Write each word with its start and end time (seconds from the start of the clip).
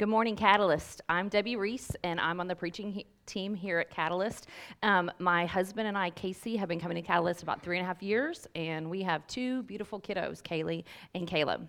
Good 0.00 0.08
morning, 0.08 0.34
Catalyst. 0.34 1.02
I'm 1.10 1.28
Debbie 1.28 1.56
Reese, 1.56 1.90
and 2.04 2.18
I'm 2.18 2.40
on 2.40 2.48
the 2.48 2.56
preaching 2.56 2.90
he- 2.90 3.04
team 3.26 3.54
here 3.54 3.78
at 3.78 3.90
Catalyst. 3.90 4.46
Um, 4.82 5.12
my 5.18 5.44
husband 5.44 5.88
and 5.88 5.98
I, 5.98 6.08
Casey, 6.08 6.56
have 6.56 6.70
been 6.70 6.80
coming 6.80 6.94
to 6.94 7.02
Catalyst 7.02 7.42
about 7.42 7.60
three 7.62 7.76
and 7.76 7.84
a 7.84 7.86
half 7.86 8.02
years, 8.02 8.46
and 8.54 8.88
we 8.88 9.02
have 9.02 9.26
two 9.26 9.62
beautiful 9.64 10.00
kiddos, 10.00 10.40
Kaylee 10.40 10.84
and 11.14 11.28
Caleb. 11.28 11.68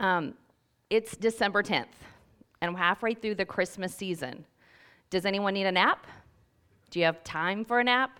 Um, 0.00 0.34
it's 0.90 1.16
December 1.16 1.62
10th, 1.62 1.94
and 2.60 2.70
I'm 2.70 2.74
halfway 2.74 3.14
through 3.14 3.36
the 3.36 3.44
Christmas 3.44 3.94
season. 3.94 4.44
Does 5.08 5.24
anyone 5.24 5.54
need 5.54 5.66
a 5.66 5.72
nap? 5.72 6.08
Do 6.90 6.98
you 6.98 7.04
have 7.04 7.22
time 7.22 7.64
for 7.64 7.78
a 7.78 7.84
nap? 7.84 8.18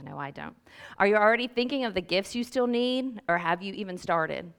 I 0.00 0.02
know 0.02 0.18
I 0.18 0.32
don't. 0.32 0.56
Are 0.98 1.06
you 1.06 1.14
already 1.14 1.46
thinking 1.46 1.84
of 1.84 1.94
the 1.94 2.00
gifts 2.00 2.34
you 2.34 2.42
still 2.42 2.66
need, 2.66 3.22
or 3.28 3.38
have 3.38 3.62
you 3.62 3.72
even 3.74 3.96
started? 3.96 4.52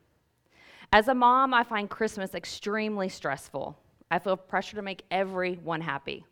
As 0.93 1.09
a 1.09 1.13
mom, 1.13 1.53
I 1.53 1.65
find 1.65 1.89
Christmas 1.89 2.33
extremely 2.33 3.09
stressful. 3.09 3.77
I 4.11 4.19
feel 4.19 4.37
pressure 4.37 4.75
to 4.75 4.81
make 4.81 5.03
everyone 5.09 5.81
happy. 5.81 6.25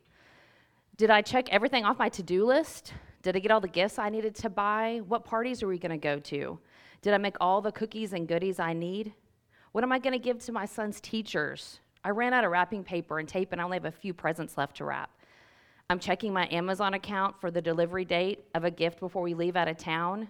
Did 0.96 1.10
I 1.10 1.22
check 1.22 1.52
everything 1.52 1.84
off 1.84 1.98
my 1.98 2.08
to 2.10 2.22
do 2.22 2.44
list? 2.44 2.92
Did 3.22 3.36
I 3.36 3.40
get 3.40 3.50
all 3.50 3.60
the 3.60 3.68
gifts 3.68 3.98
I 3.98 4.10
needed 4.10 4.34
to 4.36 4.50
buy? 4.50 5.00
What 5.08 5.24
parties 5.24 5.62
are 5.62 5.66
we 5.66 5.78
going 5.78 5.90
to 5.90 5.96
go 5.98 6.18
to? 6.20 6.58
Did 7.02 7.14
I 7.14 7.18
make 7.18 7.36
all 7.40 7.60
the 7.60 7.72
cookies 7.72 8.12
and 8.12 8.28
goodies 8.28 8.60
I 8.60 8.74
need? 8.74 9.12
What 9.72 9.82
am 9.82 9.92
I 9.92 9.98
going 9.98 10.12
to 10.12 10.18
give 10.18 10.38
to 10.44 10.52
my 10.52 10.66
son's 10.66 11.00
teachers? 11.00 11.80
I 12.04 12.10
ran 12.10 12.32
out 12.32 12.44
of 12.44 12.52
wrapping 12.52 12.84
paper 12.84 13.18
and 13.18 13.28
tape, 13.28 13.50
and 13.50 13.60
I 13.60 13.64
only 13.64 13.76
have 13.76 13.86
a 13.86 13.90
few 13.90 14.14
presents 14.14 14.56
left 14.56 14.76
to 14.76 14.84
wrap. 14.84 15.10
I'm 15.90 15.98
checking 15.98 16.32
my 16.32 16.48
Amazon 16.50 16.94
account 16.94 17.40
for 17.40 17.50
the 17.50 17.60
delivery 17.60 18.04
date 18.04 18.44
of 18.54 18.64
a 18.64 18.70
gift 18.70 19.00
before 19.00 19.22
we 19.22 19.34
leave 19.34 19.56
out 19.56 19.68
of 19.68 19.78
town. 19.78 20.28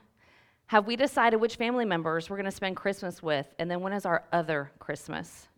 Have 0.67 0.87
we 0.87 0.97
decided 0.97 1.37
which 1.37 1.57
family 1.57 1.85
members 1.85 2.31
we're 2.31 2.37
going 2.37 2.45
to 2.47 2.51
spend 2.51 2.77
Christmas 2.77 3.23
with? 3.23 3.53
And 3.59 3.71
then 3.71 3.81
when 3.81 3.93
is 3.93 4.07
our 4.07 4.25
other 4.33 4.71
Christmas? 4.79 5.49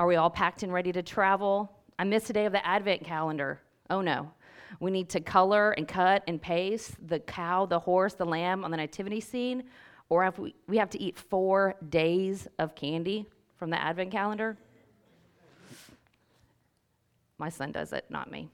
Are 0.00 0.06
we 0.06 0.16
all 0.16 0.30
packed 0.30 0.62
and 0.62 0.72
ready 0.72 0.92
to 0.92 1.02
travel? 1.02 1.70
I 1.98 2.04
missed 2.04 2.30
a 2.30 2.32
day 2.32 2.46
of 2.46 2.52
the 2.52 2.66
Advent 2.66 3.04
calendar. 3.04 3.60
Oh 3.90 4.00
no. 4.00 4.32
We 4.80 4.90
need 4.90 5.10
to 5.10 5.20
color 5.20 5.72
and 5.72 5.86
cut 5.86 6.22
and 6.26 6.40
paste 6.40 6.92
the 7.06 7.20
cow, 7.20 7.66
the 7.66 7.78
horse, 7.78 8.14
the 8.14 8.24
lamb 8.24 8.64
on 8.64 8.70
the 8.70 8.78
nativity 8.78 9.20
scene, 9.20 9.64
or 10.08 10.24
have 10.24 10.38
we, 10.38 10.54
we 10.66 10.78
have 10.78 10.88
to 10.90 11.02
eat 11.02 11.18
four 11.18 11.74
days 11.90 12.48
of 12.58 12.74
candy 12.74 13.26
from 13.56 13.68
the 13.68 13.78
Advent 13.78 14.10
calendar? 14.10 14.56
My 17.36 17.50
son 17.50 17.70
does 17.70 17.92
it, 17.92 18.06
not 18.08 18.30
me. 18.30 18.48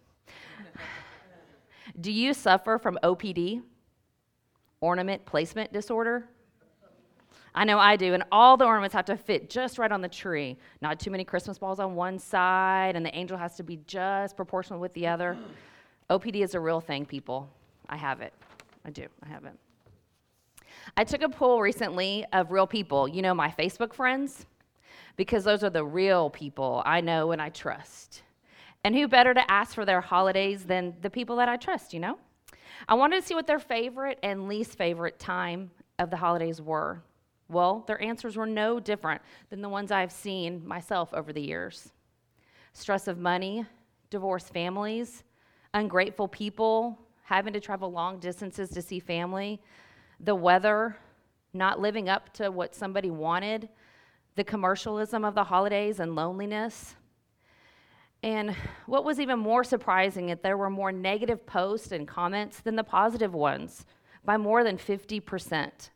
Do 2.00 2.10
you 2.10 2.34
suffer 2.34 2.76
from 2.76 2.98
OPD? 3.04 3.62
ornament 4.80 5.24
placement 5.24 5.72
disorder. 5.72 6.28
I 7.56 7.64
know 7.64 7.78
I 7.78 7.96
do, 7.96 8.12
and 8.12 8.22
all 8.30 8.58
the 8.58 8.66
ornaments 8.66 8.92
have 8.92 9.06
to 9.06 9.16
fit 9.16 9.48
just 9.48 9.78
right 9.78 9.90
on 9.90 10.02
the 10.02 10.08
tree. 10.08 10.58
Not 10.82 11.00
too 11.00 11.10
many 11.10 11.24
Christmas 11.24 11.56
balls 11.56 11.80
on 11.80 11.94
one 11.94 12.18
side, 12.18 12.96
and 12.96 13.04
the 13.04 13.16
angel 13.16 13.38
has 13.38 13.56
to 13.56 13.62
be 13.62 13.78
just 13.86 14.36
proportional 14.36 14.78
with 14.78 14.92
the 14.92 15.06
other. 15.06 15.38
OPD 16.10 16.44
is 16.44 16.54
a 16.54 16.60
real 16.60 16.80
thing, 16.80 17.06
people. 17.06 17.48
I 17.88 17.96
have 17.96 18.20
it. 18.20 18.34
I 18.84 18.90
do. 18.90 19.06
I 19.24 19.28
have 19.28 19.46
it. 19.46 19.54
I 20.98 21.04
took 21.04 21.22
a 21.22 21.30
poll 21.30 21.62
recently 21.62 22.26
of 22.34 22.52
real 22.52 22.66
people, 22.66 23.08
you 23.08 23.22
know, 23.22 23.32
my 23.32 23.48
Facebook 23.48 23.94
friends, 23.94 24.44
because 25.16 25.42
those 25.42 25.64
are 25.64 25.70
the 25.70 25.84
real 25.84 26.28
people 26.28 26.82
I 26.84 27.00
know 27.00 27.32
and 27.32 27.40
I 27.40 27.48
trust. 27.48 28.22
And 28.84 28.94
who 28.94 29.08
better 29.08 29.32
to 29.32 29.50
ask 29.50 29.74
for 29.74 29.86
their 29.86 30.02
holidays 30.02 30.64
than 30.64 30.94
the 31.00 31.10
people 31.10 31.36
that 31.36 31.48
I 31.48 31.56
trust, 31.56 31.94
you 31.94 32.00
know? 32.00 32.18
I 32.86 32.94
wanted 32.94 33.20
to 33.20 33.26
see 33.26 33.34
what 33.34 33.46
their 33.46 33.58
favorite 33.58 34.18
and 34.22 34.46
least 34.46 34.76
favorite 34.76 35.18
time 35.18 35.70
of 35.98 36.10
the 36.10 36.18
holidays 36.18 36.60
were. 36.60 37.02
Well, 37.48 37.84
their 37.86 38.00
answers 38.02 38.36
were 38.36 38.46
no 38.46 38.80
different 38.80 39.22
than 39.50 39.62
the 39.62 39.68
ones 39.68 39.92
I've 39.92 40.12
seen 40.12 40.66
myself 40.66 41.14
over 41.14 41.32
the 41.32 41.42
years 41.42 41.92
stress 42.72 43.08
of 43.08 43.18
money, 43.18 43.64
divorced 44.10 44.52
families, 44.52 45.24
ungrateful 45.72 46.28
people, 46.28 46.98
having 47.22 47.54
to 47.54 47.60
travel 47.60 47.90
long 47.90 48.18
distances 48.18 48.68
to 48.68 48.82
see 48.82 49.00
family, 49.00 49.60
the 50.20 50.34
weather, 50.34 50.94
not 51.54 51.80
living 51.80 52.10
up 52.10 52.32
to 52.34 52.50
what 52.50 52.74
somebody 52.74 53.10
wanted, 53.10 53.68
the 54.34 54.44
commercialism 54.44 55.24
of 55.24 55.34
the 55.34 55.44
holidays, 55.44 56.00
and 56.00 56.14
loneliness. 56.14 56.96
And 58.22 58.54
what 58.84 59.04
was 59.04 59.20
even 59.20 59.38
more 59.38 59.64
surprising 59.64 60.28
is 60.28 60.38
there 60.42 60.56
were 60.56 60.70
more 60.70 60.92
negative 60.92 61.46
posts 61.46 61.92
and 61.92 62.06
comments 62.06 62.60
than 62.60 62.76
the 62.76 62.84
positive 62.84 63.32
ones 63.32 63.86
by 64.24 64.36
more 64.36 64.62
than 64.64 64.76
50%. 64.76 65.90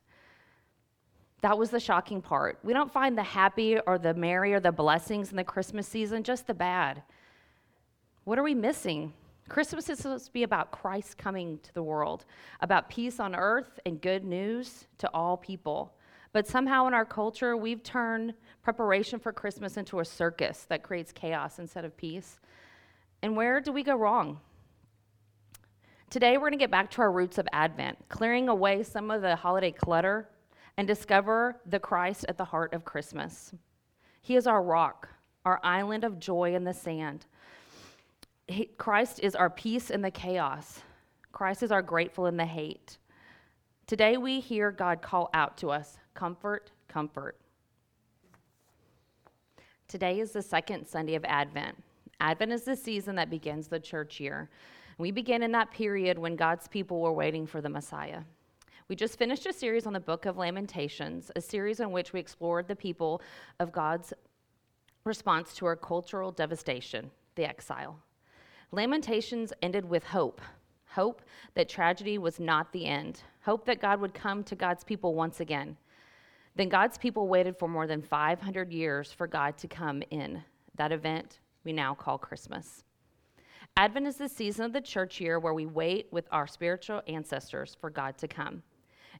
That 1.42 1.56
was 1.56 1.70
the 1.70 1.80
shocking 1.80 2.20
part. 2.20 2.58
We 2.62 2.72
don't 2.72 2.92
find 2.92 3.16
the 3.16 3.22
happy 3.22 3.78
or 3.78 3.98
the 3.98 4.14
merry 4.14 4.52
or 4.52 4.60
the 4.60 4.72
blessings 4.72 5.30
in 5.30 5.36
the 5.36 5.44
Christmas 5.44 5.88
season, 5.88 6.22
just 6.22 6.46
the 6.46 6.54
bad. 6.54 7.02
What 8.24 8.38
are 8.38 8.42
we 8.42 8.54
missing? 8.54 9.14
Christmas 9.48 9.88
is 9.88 9.98
supposed 9.98 10.26
to 10.26 10.32
be 10.32 10.42
about 10.42 10.70
Christ 10.70 11.18
coming 11.18 11.58
to 11.62 11.74
the 11.74 11.82
world, 11.82 12.24
about 12.60 12.88
peace 12.88 13.18
on 13.18 13.34
earth 13.34 13.80
and 13.86 14.00
good 14.00 14.24
news 14.24 14.86
to 14.98 15.10
all 15.14 15.36
people. 15.36 15.94
But 16.32 16.46
somehow 16.46 16.86
in 16.86 16.94
our 16.94 17.04
culture, 17.04 17.56
we've 17.56 17.82
turned 17.82 18.34
preparation 18.62 19.18
for 19.18 19.32
Christmas 19.32 19.76
into 19.76 19.98
a 19.98 20.04
circus 20.04 20.66
that 20.68 20.82
creates 20.82 21.10
chaos 21.10 21.58
instead 21.58 21.84
of 21.84 21.96
peace. 21.96 22.38
And 23.22 23.34
where 23.34 23.60
do 23.60 23.72
we 23.72 23.82
go 23.82 23.96
wrong? 23.96 24.38
Today, 26.10 26.36
we're 26.36 26.50
going 26.50 26.52
to 26.52 26.58
get 26.58 26.70
back 26.70 26.90
to 26.92 27.02
our 27.02 27.10
roots 27.10 27.38
of 27.38 27.48
Advent, 27.52 27.98
clearing 28.08 28.48
away 28.48 28.82
some 28.82 29.10
of 29.10 29.22
the 29.22 29.34
holiday 29.34 29.72
clutter 29.72 30.28
and 30.76 30.86
discover 30.86 31.60
the 31.66 31.78
Christ 31.78 32.24
at 32.28 32.38
the 32.38 32.44
heart 32.44 32.72
of 32.74 32.84
Christmas. 32.84 33.52
He 34.22 34.36
is 34.36 34.46
our 34.46 34.62
rock, 34.62 35.08
our 35.44 35.60
island 35.62 36.04
of 36.04 36.18
joy 36.18 36.54
in 36.54 36.64
the 36.64 36.74
sand. 36.74 37.26
He, 38.46 38.66
Christ 38.66 39.20
is 39.22 39.34
our 39.34 39.50
peace 39.50 39.90
in 39.90 40.02
the 40.02 40.10
chaos. 40.10 40.80
Christ 41.32 41.62
is 41.62 41.72
our 41.72 41.82
grateful 41.82 42.26
in 42.26 42.36
the 42.36 42.44
hate. 42.44 42.98
Today, 43.86 44.16
we 44.16 44.40
hear 44.40 44.70
God 44.70 45.02
call 45.02 45.30
out 45.34 45.56
to 45.58 45.70
us 45.70 45.98
comfort, 46.14 46.70
comfort. 46.88 47.36
Today 49.88 50.20
is 50.20 50.32
the 50.32 50.42
second 50.42 50.86
Sunday 50.86 51.16
of 51.16 51.24
Advent. 51.24 51.76
Advent 52.20 52.52
is 52.52 52.62
the 52.62 52.76
season 52.76 53.16
that 53.16 53.30
begins 53.30 53.66
the 53.66 53.80
church 53.80 54.20
year. 54.20 54.48
We 54.98 55.10
begin 55.10 55.42
in 55.42 55.52
that 55.52 55.70
period 55.70 56.18
when 56.18 56.36
God's 56.36 56.68
people 56.68 57.00
were 57.00 57.12
waiting 57.12 57.46
for 57.46 57.60
the 57.60 57.70
Messiah. 57.70 58.20
We 58.90 58.96
just 58.96 59.20
finished 59.20 59.46
a 59.46 59.52
series 59.52 59.86
on 59.86 59.92
the 59.92 60.00
book 60.00 60.26
of 60.26 60.36
Lamentations, 60.36 61.30
a 61.36 61.40
series 61.40 61.78
in 61.78 61.92
which 61.92 62.12
we 62.12 62.18
explored 62.18 62.66
the 62.66 62.74
people 62.74 63.22
of 63.60 63.70
God's 63.70 64.12
response 65.04 65.54
to 65.54 65.66
our 65.66 65.76
cultural 65.76 66.32
devastation, 66.32 67.08
the 67.36 67.44
exile. 67.44 68.00
Lamentations 68.72 69.52
ended 69.62 69.88
with 69.88 70.02
hope 70.02 70.40
hope 70.86 71.22
that 71.54 71.68
tragedy 71.68 72.18
was 72.18 72.40
not 72.40 72.72
the 72.72 72.84
end, 72.84 73.22
hope 73.42 73.64
that 73.64 73.80
God 73.80 74.00
would 74.00 74.12
come 74.12 74.42
to 74.42 74.56
God's 74.56 74.82
people 74.82 75.14
once 75.14 75.38
again. 75.38 75.76
Then 76.56 76.68
God's 76.68 76.98
people 76.98 77.28
waited 77.28 77.56
for 77.56 77.68
more 77.68 77.86
than 77.86 78.02
500 78.02 78.72
years 78.72 79.12
for 79.12 79.28
God 79.28 79.56
to 79.58 79.68
come 79.68 80.02
in. 80.10 80.42
That 80.74 80.90
event 80.90 81.38
we 81.62 81.72
now 81.72 81.94
call 81.94 82.18
Christmas. 82.18 82.82
Advent 83.76 84.08
is 84.08 84.16
the 84.16 84.28
season 84.28 84.64
of 84.64 84.72
the 84.72 84.80
church 84.80 85.20
year 85.20 85.38
where 85.38 85.54
we 85.54 85.66
wait 85.66 86.08
with 86.10 86.26
our 86.32 86.48
spiritual 86.48 87.02
ancestors 87.06 87.76
for 87.80 87.88
God 87.88 88.18
to 88.18 88.26
come. 88.26 88.64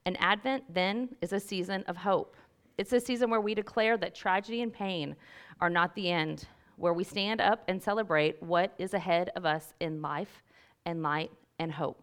And 0.07 0.17
Advent 0.21 0.65
then 0.73 1.11
is 1.21 1.33
a 1.33 1.41
season 1.41 1.85
of 1.87 1.97
hope. 1.97 2.37
It's 2.79 2.93
a 2.93 3.01
season 3.01 3.31
where 3.31 3.41
we 3.41 3.55
declare 3.55 3.97
that 3.99 4.15
tragedy 4.15 4.63
and 4.63 4.73
pain 4.73 5.15
are 5.61 5.71
not 5.71 5.95
the 5.95 6.11
end, 6.11 6.47
where 6.77 6.95
we 6.95 7.05
stand 7.05 7.41
up 7.41 7.63
and 7.69 7.83
celebrate 7.83 8.43
what 8.43 8.75
is 8.79 8.95
ahead 8.95 9.31
of 9.37 9.45
us 9.45 9.75
in 9.81 10.01
life 10.01 10.43
and 10.87 11.03
light 11.03 11.31
and 11.59 11.73
hope. 11.73 12.03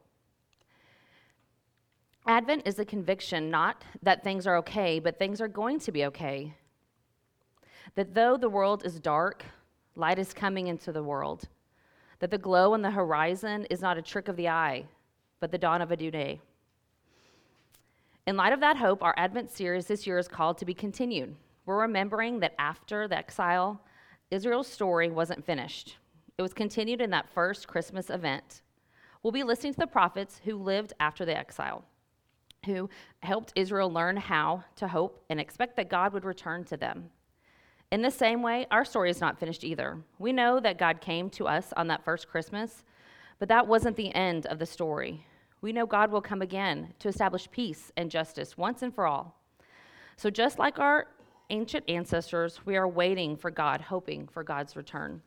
Advent 2.28 2.64
is 2.66 2.78
a 2.78 2.86
conviction 2.86 3.50
not 3.50 3.84
that 4.04 4.24
things 4.24 4.46
are 4.46 4.58
okay, 4.58 5.00
but 5.00 5.18
things 5.18 5.40
are 5.40 5.48
going 5.48 5.80
to 5.80 5.92
be 5.92 6.06
okay. 6.06 6.54
That 7.96 8.14
though 8.14 8.38
the 8.38 8.50
world 8.50 8.86
is 8.86 9.00
dark, 9.00 9.45
light 9.95 10.19
is 10.19 10.34
coming 10.34 10.68
into 10.68 10.92
the 10.92 11.04
world. 11.04 11.48
That 12.19 12.30
the 12.30 12.38
glow 12.38 12.74
on 12.74 12.81
the 12.81 12.92
horizon 12.92 13.66
is 13.69 13.81
not 13.81 13.98
a 13.98 14.01
trick 14.01 14.28
of 14.28 14.36
the 14.36 14.50
eye, 14.50 14.86
but 15.39 15.51
the 15.51 15.57
dawn 15.57 15.81
of 15.81 15.92
a 15.92 15.95
new 15.95 16.12
day. 16.12 16.42
In 18.27 18.35
light 18.35 18.51
of 18.51 18.59
that 18.59 18.75
hope, 18.75 19.03
our 19.03 19.13
Advent 19.15 19.50
series 19.50 19.85
this 19.85 20.06
year 20.06 20.18
is 20.18 20.27
called 20.27 20.57
to 20.57 20.65
be 20.65 20.74
continued. 20.74 21.33
We're 21.65 21.79
remembering 21.79 22.41
that 22.41 22.56
after 22.59 23.07
the 23.07 23.18
exile, 23.18 23.81
Israel's 24.31 24.68
story 24.68 25.09
wasn't 25.09 25.45
finished. 25.45 25.95
It 26.38 26.41
was 26.41 26.53
continued 26.53 27.00
in 27.00 27.09
that 27.12 27.29
first 27.29 27.69
Christmas 27.69 28.09
event. 28.09 28.63
We'll 29.24 29.31
be 29.31 29.44
listening 29.44 29.75
to 29.75 29.79
the 29.79 29.88
prophets 29.88 30.41
who 30.44 30.57
lived 30.57 30.91
after 31.00 31.24
the 31.24 31.38
exile 31.38 31.85
who 32.65 32.89
helped 33.24 33.53
Israel 33.56 33.89
learn 33.89 34.18
how 34.18 34.62
to 34.75 34.89
hope 34.89 35.24
and 35.29 35.39
expect 35.39 35.77
that 35.77 35.89
God 35.89 36.12
would 36.12 36.25
return 36.25 36.65
to 36.65 36.75
them. 36.75 37.09
In 37.94 38.01
the 38.01 38.12
same 38.12 38.41
way, 38.41 38.68
our 38.71 38.83
story 38.83 39.09
is 39.09 39.21
not 39.21 39.39
finished 39.39 39.63
either. 39.63 39.97
We 40.19 40.33
know 40.33 40.59
that 40.59 40.77
God 40.77 41.00
came 41.00 41.29
to 41.29 41.47
us 41.47 41.71
on 41.77 41.88
that 41.88 42.03
first 42.03 42.27
Christmas, 42.27 42.83
but 43.39 43.47
that 43.47 43.68
wasn't 43.68 43.95
the 43.95 44.13
end 44.13 44.47
of 44.47 44.59
the 44.59 44.65
story. 44.65 45.25
We 45.62 45.74
know 45.74 45.86
God 45.86 46.12
will 46.12 46.21
come 46.21 46.42
again 46.42 46.94
to 47.00 47.07
establish 47.07 47.50
peace 47.50 47.92
and 47.98 48.12
justice 48.12 48.57
once 48.57 48.81
and 48.81 48.94
for 48.94 49.07
all. 49.07 49.39
So, 50.15 50.30
just 50.30 50.59
like 50.59 50.80
our 50.80 51.07
ancient 51.50 51.86
ancestors, 51.88 52.65
we 52.65 52.75
are 52.75 52.88
waiting 52.88 53.36
for 53.36 53.50
God, 53.50 53.81
hoping 53.81 54.27
for 54.27 54.44
God's 54.44 54.75
return. 54.75 55.21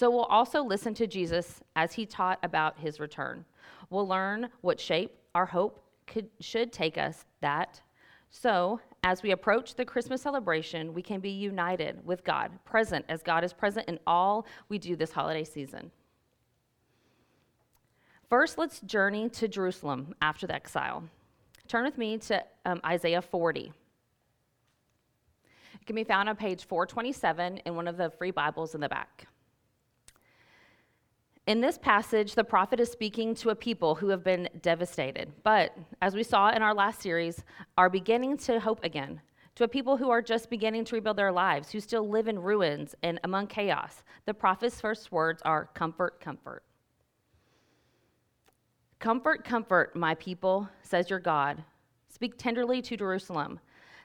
So 0.00 0.10
we'll 0.10 0.24
also 0.24 0.62
listen 0.62 0.94
to 0.94 1.06
Jesus 1.06 1.60
as 1.76 1.92
he 1.92 2.06
taught 2.06 2.38
about 2.42 2.78
his 2.78 3.00
return. 3.00 3.44
We'll 3.90 4.08
learn 4.08 4.48
what 4.62 4.80
shape 4.80 5.14
our 5.34 5.44
hope 5.44 5.84
could, 6.06 6.30
should 6.40 6.72
take 6.72 6.96
us 6.96 7.26
that. 7.42 7.82
So, 8.30 8.80
as 9.02 9.22
we 9.22 9.32
approach 9.32 9.74
the 9.74 9.84
Christmas 9.84 10.22
celebration, 10.22 10.94
we 10.94 11.02
can 11.02 11.20
be 11.20 11.30
united 11.30 12.04
with 12.06 12.24
God, 12.24 12.52
present 12.64 13.04
as 13.08 13.22
God 13.22 13.44
is 13.44 13.52
present 13.52 13.88
in 13.88 13.98
all 14.06 14.46
we 14.68 14.78
do 14.78 14.96
this 14.96 15.12
holiday 15.12 15.44
season. 15.44 15.90
First, 18.30 18.58
let's 18.58 18.78
journey 18.82 19.28
to 19.30 19.48
Jerusalem 19.48 20.14
after 20.22 20.46
the 20.46 20.54
exile. 20.54 21.02
Turn 21.66 21.84
with 21.84 21.98
me 21.98 22.16
to 22.18 22.40
um, 22.64 22.80
Isaiah 22.86 23.20
40. 23.20 23.72
It 25.74 25.86
can 25.86 25.96
be 25.96 26.04
found 26.04 26.28
on 26.28 26.36
page 26.36 26.64
427 26.64 27.58
in 27.66 27.74
one 27.74 27.88
of 27.88 27.96
the 27.96 28.08
free 28.08 28.30
Bibles 28.30 28.76
in 28.76 28.80
the 28.80 28.88
back. 28.88 29.26
In 31.48 31.60
this 31.60 31.76
passage, 31.76 32.36
the 32.36 32.44
prophet 32.44 32.78
is 32.78 32.92
speaking 32.92 33.34
to 33.34 33.50
a 33.50 33.56
people 33.56 33.96
who 33.96 34.10
have 34.10 34.22
been 34.22 34.48
devastated, 34.62 35.32
but 35.42 35.76
as 36.00 36.14
we 36.14 36.22
saw 36.22 36.50
in 36.50 36.62
our 36.62 36.74
last 36.74 37.02
series, 37.02 37.42
are 37.76 37.90
beginning 37.90 38.36
to 38.38 38.60
hope 38.60 38.84
again. 38.84 39.20
To 39.56 39.64
a 39.64 39.68
people 39.68 39.96
who 39.96 40.10
are 40.10 40.22
just 40.22 40.50
beginning 40.50 40.84
to 40.84 40.94
rebuild 40.94 41.16
their 41.16 41.32
lives, 41.32 41.72
who 41.72 41.80
still 41.80 42.08
live 42.08 42.28
in 42.28 42.38
ruins 42.38 42.94
and 43.02 43.18
among 43.24 43.48
chaos. 43.48 44.04
The 44.24 44.34
prophet's 44.34 44.80
first 44.80 45.10
words 45.10 45.42
are 45.42 45.68
comfort, 45.74 46.20
comfort. 46.20 46.62
Comfort, 49.00 49.44
comfort, 49.44 49.96
my 49.96 50.14
people, 50.16 50.68
says 50.82 51.08
your 51.08 51.18
God. 51.18 51.64
Speak 52.10 52.36
tenderly 52.36 52.82
to 52.82 52.98
Jerusalem. 52.98 53.58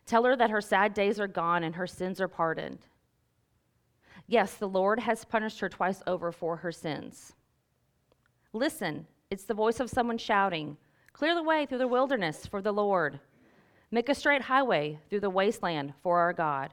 Tell 0.06 0.24
her 0.24 0.38
that 0.38 0.50
her 0.50 0.62
sad 0.62 0.94
days 0.94 1.20
are 1.20 1.28
gone 1.28 1.66
and 1.66 1.76
her 1.76 1.86
sins 1.86 2.22
are 2.22 2.30
pardoned. 2.30 2.80
Yes, 4.26 4.56
the 4.56 4.70
Lord 4.70 5.00
has 5.00 5.26
punished 5.26 5.60
her 5.60 5.68
twice 5.68 6.02
over 6.08 6.32
for 6.32 6.56
her 6.56 6.72
sins. 6.72 7.34
Listen, 8.54 9.06
it's 9.30 9.44
the 9.44 9.54
voice 9.54 9.82
of 9.82 9.90
someone 9.90 10.18
shouting, 10.18 10.78
Clear 11.12 11.36
the 11.36 11.44
way 11.44 11.66
through 11.66 11.80
the 11.80 11.88
wilderness 11.90 12.46
for 12.46 12.62
the 12.62 12.72
Lord. 12.72 13.20
Make 13.92 14.08
a 14.08 14.16
straight 14.16 14.44
highway 14.44 15.00
through 15.10 15.20
the 15.20 15.30
wasteland 15.30 15.94
for 16.02 16.20
our 16.20 16.32
God. 16.32 16.72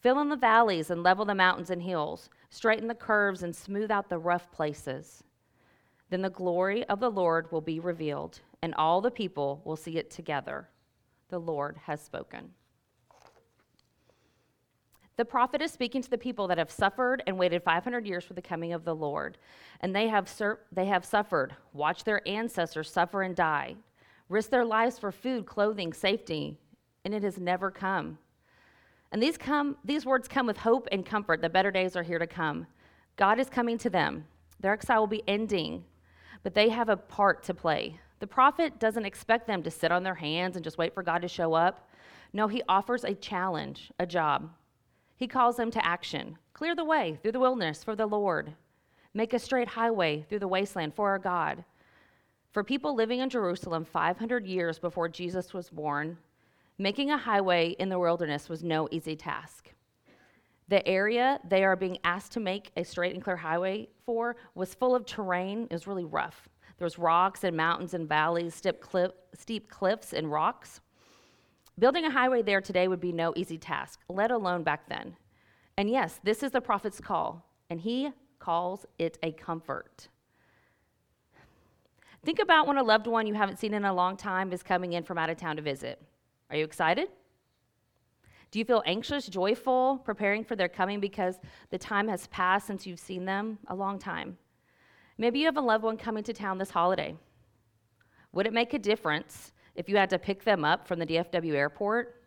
Fill 0.00 0.20
in 0.20 0.28
the 0.28 0.36
valleys 0.36 0.90
and 0.90 1.02
level 1.02 1.24
the 1.24 1.34
mountains 1.34 1.70
and 1.70 1.82
hills. 1.82 2.28
Straighten 2.50 2.86
the 2.86 2.94
curves 2.94 3.42
and 3.42 3.56
smooth 3.56 3.90
out 3.90 4.08
the 4.08 4.18
rough 4.18 4.50
places. 4.52 5.24
Then 6.10 6.22
the 6.22 6.30
glory 6.30 6.84
of 6.88 7.00
the 7.00 7.10
Lord 7.10 7.50
will 7.52 7.60
be 7.60 7.80
revealed, 7.80 8.40
and 8.62 8.74
all 8.74 9.00
the 9.00 9.10
people 9.10 9.60
will 9.64 9.76
see 9.76 9.98
it 9.98 10.10
together. 10.10 10.68
The 11.28 11.38
Lord 11.38 11.76
has 11.84 12.00
spoken. 12.00 12.50
The 15.18 15.24
prophet 15.24 15.60
is 15.60 15.72
speaking 15.72 16.00
to 16.00 16.10
the 16.10 16.16
people 16.16 16.46
that 16.46 16.58
have 16.58 16.70
suffered 16.70 17.24
and 17.26 17.36
waited 17.36 17.64
500 17.64 18.06
years 18.06 18.24
for 18.24 18.34
the 18.34 18.40
coming 18.40 18.72
of 18.72 18.84
the 18.84 18.94
Lord. 18.94 19.36
And 19.80 19.94
they 19.94 20.06
have, 20.06 20.28
sur- 20.28 20.60
they 20.70 20.86
have 20.86 21.04
suffered, 21.04 21.56
watched 21.72 22.04
their 22.04 22.26
ancestors 22.26 22.90
suffer 22.90 23.22
and 23.22 23.34
die, 23.34 23.74
risked 24.28 24.52
their 24.52 24.64
lives 24.64 24.96
for 24.96 25.10
food, 25.10 25.44
clothing, 25.44 25.92
safety, 25.92 26.56
and 27.04 27.12
it 27.12 27.24
has 27.24 27.38
never 27.38 27.70
come. 27.70 28.18
And 29.10 29.20
these, 29.20 29.36
come, 29.36 29.76
these 29.84 30.06
words 30.06 30.28
come 30.28 30.46
with 30.46 30.58
hope 30.58 30.86
and 30.92 31.04
comfort. 31.04 31.42
The 31.42 31.48
better 31.50 31.72
days 31.72 31.96
are 31.96 32.02
here 32.04 32.20
to 32.20 32.26
come. 32.26 32.66
God 33.16 33.40
is 33.40 33.50
coming 33.50 33.76
to 33.78 33.90
them. 33.90 34.24
Their 34.60 34.72
exile 34.72 35.00
will 35.00 35.08
be 35.08 35.22
ending 35.26 35.84
but 36.42 36.54
they 36.54 36.68
have 36.68 36.88
a 36.88 36.96
part 36.96 37.42
to 37.44 37.54
play. 37.54 37.98
The 38.20 38.26
prophet 38.26 38.78
doesn't 38.78 39.04
expect 39.04 39.46
them 39.46 39.62
to 39.62 39.70
sit 39.70 39.92
on 39.92 40.02
their 40.02 40.14
hands 40.14 40.56
and 40.56 40.64
just 40.64 40.78
wait 40.78 40.94
for 40.94 41.02
God 41.02 41.22
to 41.22 41.28
show 41.28 41.54
up. 41.54 41.88
No, 42.32 42.48
he 42.48 42.62
offers 42.68 43.04
a 43.04 43.14
challenge, 43.14 43.90
a 43.98 44.06
job. 44.06 44.50
He 45.16 45.26
calls 45.26 45.56
them 45.56 45.70
to 45.72 45.84
action. 45.84 46.38
Clear 46.52 46.74
the 46.74 46.84
way 46.84 47.18
through 47.22 47.32
the 47.32 47.40
wilderness 47.40 47.84
for 47.84 47.96
the 47.96 48.06
Lord. 48.06 48.54
Make 49.14 49.32
a 49.32 49.38
straight 49.38 49.68
highway 49.68 50.24
through 50.28 50.40
the 50.40 50.48
wasteland 50.48 50.94
for 50.94 51.08
our 51.10 51.18
God. 51.18 51.64
For 52.52 52.64
people 52.64 52.94
living 52.94 53.20
in 53.20 53.30
Jerusalem 53.30 53.84
500 53.84 54.46
years 54.46 54.78
before 54.78 55.08
Jesus 55.08 55.52
was 55.52 55.70
born, 55.70 56.18
making 56.78 57.10
a 57.10 57.18
highway 57.18 57.70
in 57.78 57.88
the 57.88 57.98
wilderness 57.98 58.48
was 58.48 58.64
no 58.64 58.88
easy 58.90 59.16
task. 59.16 59.70
The 60.68 60.86
area 60.86 61.40
they 61.48 61.64
are 61.64 61.76
being 61.76 61.98
asked 62.04 62.32
to 62.32 62.40
make 62.40 62.70
a 62.76 62.84
straight 62.84 63.14
and 63.14 63.22
clear 63.22 63.36
highway 63.36 63.88
for 64.04 64.36
was 64.54 64.74
full 64.74 64.94
of 64.94 65.06
terrain. 65.06 65.66
It 65.70 65.72
was 65.72 65.86
really 65.86 66.04
rough. 66.04 66.48
There 66.76 66.86
was 66.86 66.98
rocks 66.98 67.42
and 67.42 67.56
mountains 67.56 67.94
and 67.94 68.08
valleys, 68.08 68.54
steep, 68.54 68.80
cliff, 68.80 69.12
steep 69.34 69.70
cliffs 69.70 70.12
and 70.12 70.30
rocks. 70.30 70.80
Building 71.78 72.04
a 72.04 72.10
highway 72.10 72.42
there 72.42 72.60
today 72.60 72.86
would 72.86 73.00
be 73.00 73.12
no 73.12 73.32
easy 73.36 73.56
task, 73.56 74.00
let 74.08 74.30
alone 74.30 74.62
back 74.62 74.88
then. 74.88 75.16
And 75.76 75.88
yes, 75.88 76.20
this 76.22 76.42
is 76.42 76.50
the 76.50 76.60
prophet's 76.60 77.00
call, 77.00 77.46
and 77.70 77.80
he 77.80 78.10
calls 78.38 78.84
it 78.98 79.16
a 79.22 79.32
comfort. 79.32 80.08
Think 82.24 82.40
about 82.40 82.66
when 82.66 82.78
a 82.78 82.82
loved 82.82 83.06
one 83.06 83.26
you 83.26 83.34
haven't 83.34 83.58
seen 83.58 83.74
in 83.74 83.84
a 83.84 83.94
long 83.94 84.16
time 84.16 84.52
is 84.52 84.62
coming 84.62 84.92
in 84.92 85.04
from 85.04 85.18
out 85.18 85.30
of 85.30 85.36
town 85.36 85.56
to 85.56 85.62
visit. 85.62 86.02
Are 86.50 86.56
you 86.56 86.64
excited? 86.64 87.08
Do 88.50 88.58
you 88.58 88.64
feel 88.64 88.82
anxious, 88.86 89.26
joyful, 89.26 90.00
preparing 90.04 90.42
for 90.42 90.56
their 90.56 90.68
coming 90.68 91.00
because 91.00 91.38
the 91.70 91.78
time 91.78 92.08
has 92.08 92.26
passed 92.28 92.66
since 92.66 92.86
you've 92.86 92.98
seen 92.98 93.24
them? 93.24 93.58
A 93.68 93.74
long 93.74 93.98
time. 93.98 94.38
Maybe 95.18 95.40
you 95.40 95.46
have 95.46 95.56
a 95.56 95.60
loved 95.60 95.84
one 95.84 95.96
coming 95.96 96.24
to 96.24 96.32
town 96.32 96.58
this 96.58 96.70
holiday. 96.70 97.16
Would 98.32 98.46
it 98.46 98.52
make 98.52 98.72
a 98.72 98.78
difference 98.78 99.52
if 99.74 99.88
you 99.88 99.96
had 99.96 100.10
to 100.10 100.18
pick 100.18 100.44
them 100.44 100.64
up 100.64 100.88
from 100.88 100.98
the 100.98 101.06
DFW 101.06 101.54
airport 101.54 102.22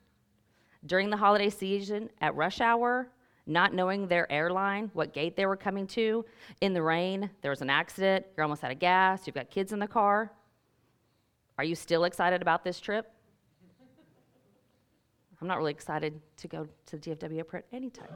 during 0.86 1.10
the 1.10 1.18
holiday 1.18 1.50
season 1.50 2.10
at 2.22 2.36
rush 2.36 2.62
hour, 2.62 3.10
not 3.48 3.74
knowing 3.74 4.08
their 4.08 4.32
airline, 4.32 4.92
what 4.94 5.14
gate 5.14 5.36
they 5.36 5.46
were 5.46 5.58
coming 5.58 5.88
to, 5.88 6.24
in 6.62 6.74
the 6.74 6.82
rain, 6.82 7.30
there 7.42 7.52
was 7.52 7.62
an 7.62 7.70
accident, 7.70 8.26
you're 8.36 8.44
almost 8.44 8.64
out 8.64 8.72
of 8.72 8.80
gas, 8.80 9.26
you've 9.26 9.36
got 9.36 9.50
kids 9.50 9.74
in 9.74 9.80
the 9.80 9.88
car? 9.88 10.32
Are 11.58 11.64
you 11.64 11.76
still 11.76 12.04
excited 12.04 12.42
about 12.42 12.64
this 12.64 12.80
trip? 12.80 13.12
I'm 15.42 15.48
not 15.48 15.58
really 15.58 15.72
excited 15.72 16.22
to 16.38 16.48
go 16.48 16.68
to 16.86 16.98
the 16.98 17.16
DFW 17.16 17.38
airport 17.38 17.66
anytime. 17.74 18.10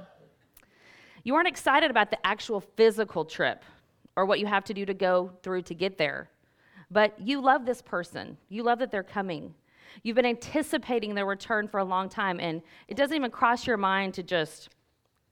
You 1.23 1.33
aren't 1.33 1.47
excited 1.47 1.89
about 1.89 2.11
the 2.11 2.23
actual 2.25 2.59
physical 2.61 3.25
trip 3.25 3.63
or 4.15 4.25
what 4.25 4.39
you 4.39 4.45
have 4.45 4.63
to 4.65 4.73
do 4.73 4.85
to 4.85 4.93
go 4.93 5.31
through 5.41 5.63
to 5.63 5.73
get 5.73 5.97
there. 5.97 6.29
But 6.91 7.19
you 7.19 7.41
love 7.41 7.65
this 7.65 7.81
person. 7.81 8.37
You 8.49 8.61
love 8.61 8.77
that 8.79 8.91
they're 8.91 9.03
coming. 9.03 9.55
You've 10.03 10.15
been 10.15 10.25
anticipating 10.25 11.15
their 11.15 11.25
return 11.25 11.67
for 11.67 11.79
a 11.79 11.83
long 11.83 12.09
time, 12.09 12.39
and 12.39 12.61
it 12.87 12.95
doesn't 12.95 13.15
even 13.15 13.31
cross 13.31 13.65
your 13.65 13.77
mind 13.77 14.13
to 14.15 14.23
just 14.23 14.69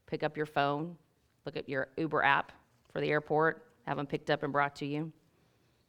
pick 0.06 0.22
up 0.22 0.36
your 0.36 0.46
phone, 0.46 0.96
look 1.44 1.56
at 1.56 1.68
your 1.68 1.88
Uber 1.96 2.22
app 2.22 2.50
for 2.92 3.00
the 3.00 3.10
airport, 3.10 3.66
have 3.86 3.98
them 3.98 4.06
picked 4.06 4.30
up 4.30 4.42
and 4.42 4.52
brought 4.52 4.74
to 4.76 4.86
you. 4.86 5.12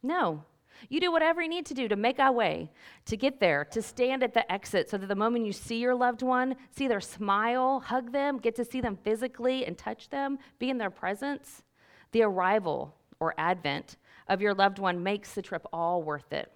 No, 0.02 0.44
you 0.88 1.00
do 1.00 1.12
whatever 1.12 1.42
you 1.42 1.48
need 1.48 1.66
to 1.66 1.74
do 1.74 1.88
to 1.88 1.96
make 1.96 2.18
our 2.18 2.32
way, 2.32 2.70
to 3.06 3.16
get 3.16 3.40
there, 3.40 3.64
to 3.66 3.82
stand 3.82 4.22
at 4.22 4.34
the 4.34 4.50
exit 4.50 4.90
so 4.90 4.98
that 4.98 5.06
the 5.06 5.14
moment 5.14 5.46
you 5.46 5.52
see 5.52 5.78
your 5.78 5.94
loved 5.94 6.22
one, 6.22 6.56
see 6.70 6.88
their 6.88 7.00
smile, 7.00 7.80
hug 7.80 8.12
them, 8.12 8.38
get 8.38 8.54
to 8.56 8.64
see 8.64 8.80
them 8.80 8.96
physically 8.96 9.66
and 9.66 9.76
touch 9.76 10.08
them, 10.08 10.38
be 10.58 10.70
in 10.70 10.78
their 10.78 10.90
presence, 10.90 11.62
the 12.12 12.22
arrival 12.22 12.94
or 13.20 13.34
advent 13.38 13.96
of 14.28 14.40
your 14.40 14.54
loved 14.54 14.78
one 14.78 15.02
makes 15.02 15.34
the 15.34 15.42
trip 15.42 15.66
all 15.72 16.02
worth 16.02 16.32
it. 16.32 16.52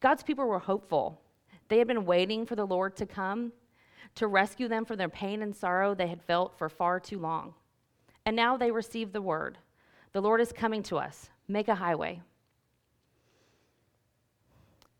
God's 0.00 0.22
people 0.22 0.46
were 0.46 0.58
hopeful. 0.58 1.20
They 1.68 1.78
had 1.78 1.88
been 1.88 2.04
waiting 2.04 2.46
for 2.46 2.56
the 2.56 2.66
Lord 2.66 2.96
to 2.96 3.06
come 3.06 3.52
to 4.16 4.26
rescue 4.26 4.68
them 4.68 4.84
from 4.84 4.96
their 4.96 5.08
pain 5.08 5.42
and 5.42 5.54
sorrow 5.54 5.94
they 5.94 6.06
had 6.06 6.22
felt 6.22 6.58
for 6.58 6.68
far 6.68 6.98
too 6.98 7.18
long. 7.18 7.54
And 8.24 8.34
now 8.34 8.56
they 8.56 8.70
received 8.70 9.12
the 9.12 9.22
word 9.22 9.58
The 10.12 10.20
Lord 10.20 10.40
is 10.40 10.52
coming 10.52 10.82
to 10.84 10.96
us. 10.96 11.30
Make 11.46 11.68
a 11.68 11.74
highway. 11.74 12.22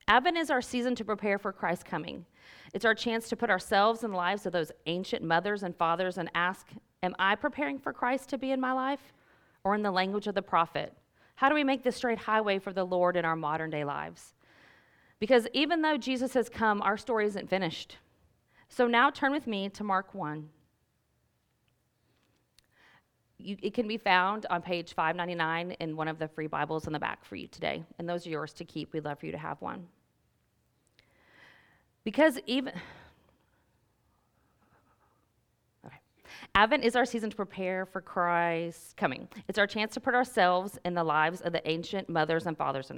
Advent 0.09 0.37
is 0.37 0.51
our 0.51 0.63
season 0.63 0.95
to 0.95 1.05
prepare 1.05 1.39
for 1.39 1.53
Christ's 1.53 1.85
coming. 1.85 2.25
It's 2.73 2.85
our 2.85 2.95
chance 2.95 3.29
to 3.29 3.37
put 3.37 3.51
ourselves 3.51 4.05
in 4.05 4.13
the 4.13 4.17
lives 4.17 4.47
of 4.47 4.53
those 4.53 4.71
ancient 4.87 5.23
mothers 5.23 5.65
and 5.65 5.75
fathers 5.75 6.17
and 6.17 6.31
ask, 6.35 6.69
Am 7.03 7.15
I 7.19 7.35
preparing 7.35 7.79
for 7.79 7.93
Christ 7.93 8.29
to 8.31 8.39
be 8.39 8.53
in 8.53 8.61
my 8.61 8.73
life? 8.73 9.13
Or 9.65 9.75
in 9.75 9.83
the 9.83 9.91
language 9.91 10.29
of 10.29 10.37
the 10.37 10.43
prophet, 10.43 10.93
how 11.35 11.49
do 11.49 11.55
we 11.55 11.65
make 11.65 11.83
the 11.83 11.91
straight 11.91 12.19
highway 12.19 12.61
for 12.61 12.73
the 12.73 12.85
Lord 12.85 13.17
in 13.17 13.25
our 13.25 13.35
modern 13.35 13.71
day 13.71 13.85
lives? 13.85 14.33
Because 15.19 15.49
even 15.53 15.83
though 15.83 15.97
Jesus 15.97 16.35
has 16.35 16.49
come, 16.49 16.81
our 16.83 16.97
story 16.97 17.27
isn't 17.27 17.51
finished. 17.51 17.97
So 18.69 18.87
now 18.87 19.11
turn 19.11 19.33
with 19.33 19.47
me 19.47 19.69
to 19.71 19.83
Mark 19.83 20.15
1. 20.15 20.49
You, 23.39 23.57
it 23.61 23.75
can 23.75 23.89
be 23.89 23.99
found 23.99 24.47
on 24.51 24.63
page 24.63 24.95
599 24.95 25.73
in 25.73 25.97
one 25.97 26.09
of 26.09 26.19
the 26.19 26.29
free 26.29 26.47
Bibles 26.47 26.87
in 26.87 26.93
the 26.93 26.99
back 26.99 27.25
for 27.25 27.37
you 27.37 27.49
today. 27.49 27.85
And 27.99 28.09
those 28.09 28.27
are 28.27 28.31
yours 28.31 28.53
to 28.55 28.65
keep. 28.65 28.93
We'd 28.93 29.05
love 29.05 29.19
for 29.19 29.27
you 29.27 29.33
to 29.33 29.39
have 29.39 29.61
one. 29.61 29.87
Because 32.07 32.39
even. 32.47 32.73
Advent 36.55 36.85
is 36.85 36.95
our 36.95 37.05
season 37.05 37.29
to 37.31 37.37
prepare 37.37 37.85
for 37.85 38.01
Christ's 38.01 38.95
coming. 38.97 39.29
It's 39.49 39.59
our 39.59 39.67
chance 39.67 39.93
to 39.95 40.01
put 40.01 40.15
ourselves 40.15 40.79
in 40.85 40.95
the 40.95 41.03
lives 41.03 41.41
of 41.41 41.53
the 41.53 41.69
ancient 41.69 42.09
mothers 42.09 42.47
and 42.47 42.57
fathers 42.57 42.91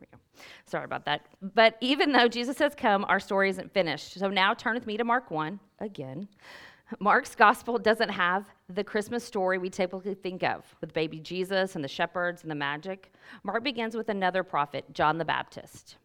we 0.00 0.06
go. 0.10 0.18
Sorry 0.64 0.86
about 0.86 1.04
that. 1.04 1.26
But 1.42 1.76
even 1.82 2.12
though 2.12 2.28
Jesus 2.28 2.58
has 2.60 2.74
come, 2.74 3.04
our 3.08 3.20
story 3.20 3.50
isn't 3.50 3.74
finished. 3.74 4.14
So 4.14 4.28
now 4.28 4.54
turn 4.54 4.72
with 4.72 4.86
me 4.86 4.96
to 4.96 5.04
Mark 5.04 5.30
1 5.30 5.60
again. 5.80 6.26
Mark's 6.98 7.36
gospel 7.36 7.78
doesn't 7.78 8.08
have 8.08 8.46
the 8.68 8.82
Christmas 8.82 9.22
story 9.22 9.58
we 9.58 9.70
typically 9.70 10.14
think 10.14 10.42
of 10.42 10.64
with 10.80 10.92
baby 10.92 11.20
Jesus 11.20 11.76
and 11.76 11.84
the 11.84 11.88
shepherds 11.88 12.42
and 12.42 12.50
the 12.50 12.56
magic. 12.56 13.12
Mark 13.44 13.62
begins 13.62 13.94
with 13.94 14.08
another 14.08 14.42
prophet, 14.42 14.84
John 14.92 15.16
the 15.16 15.24
Baptist. 15.24 15.96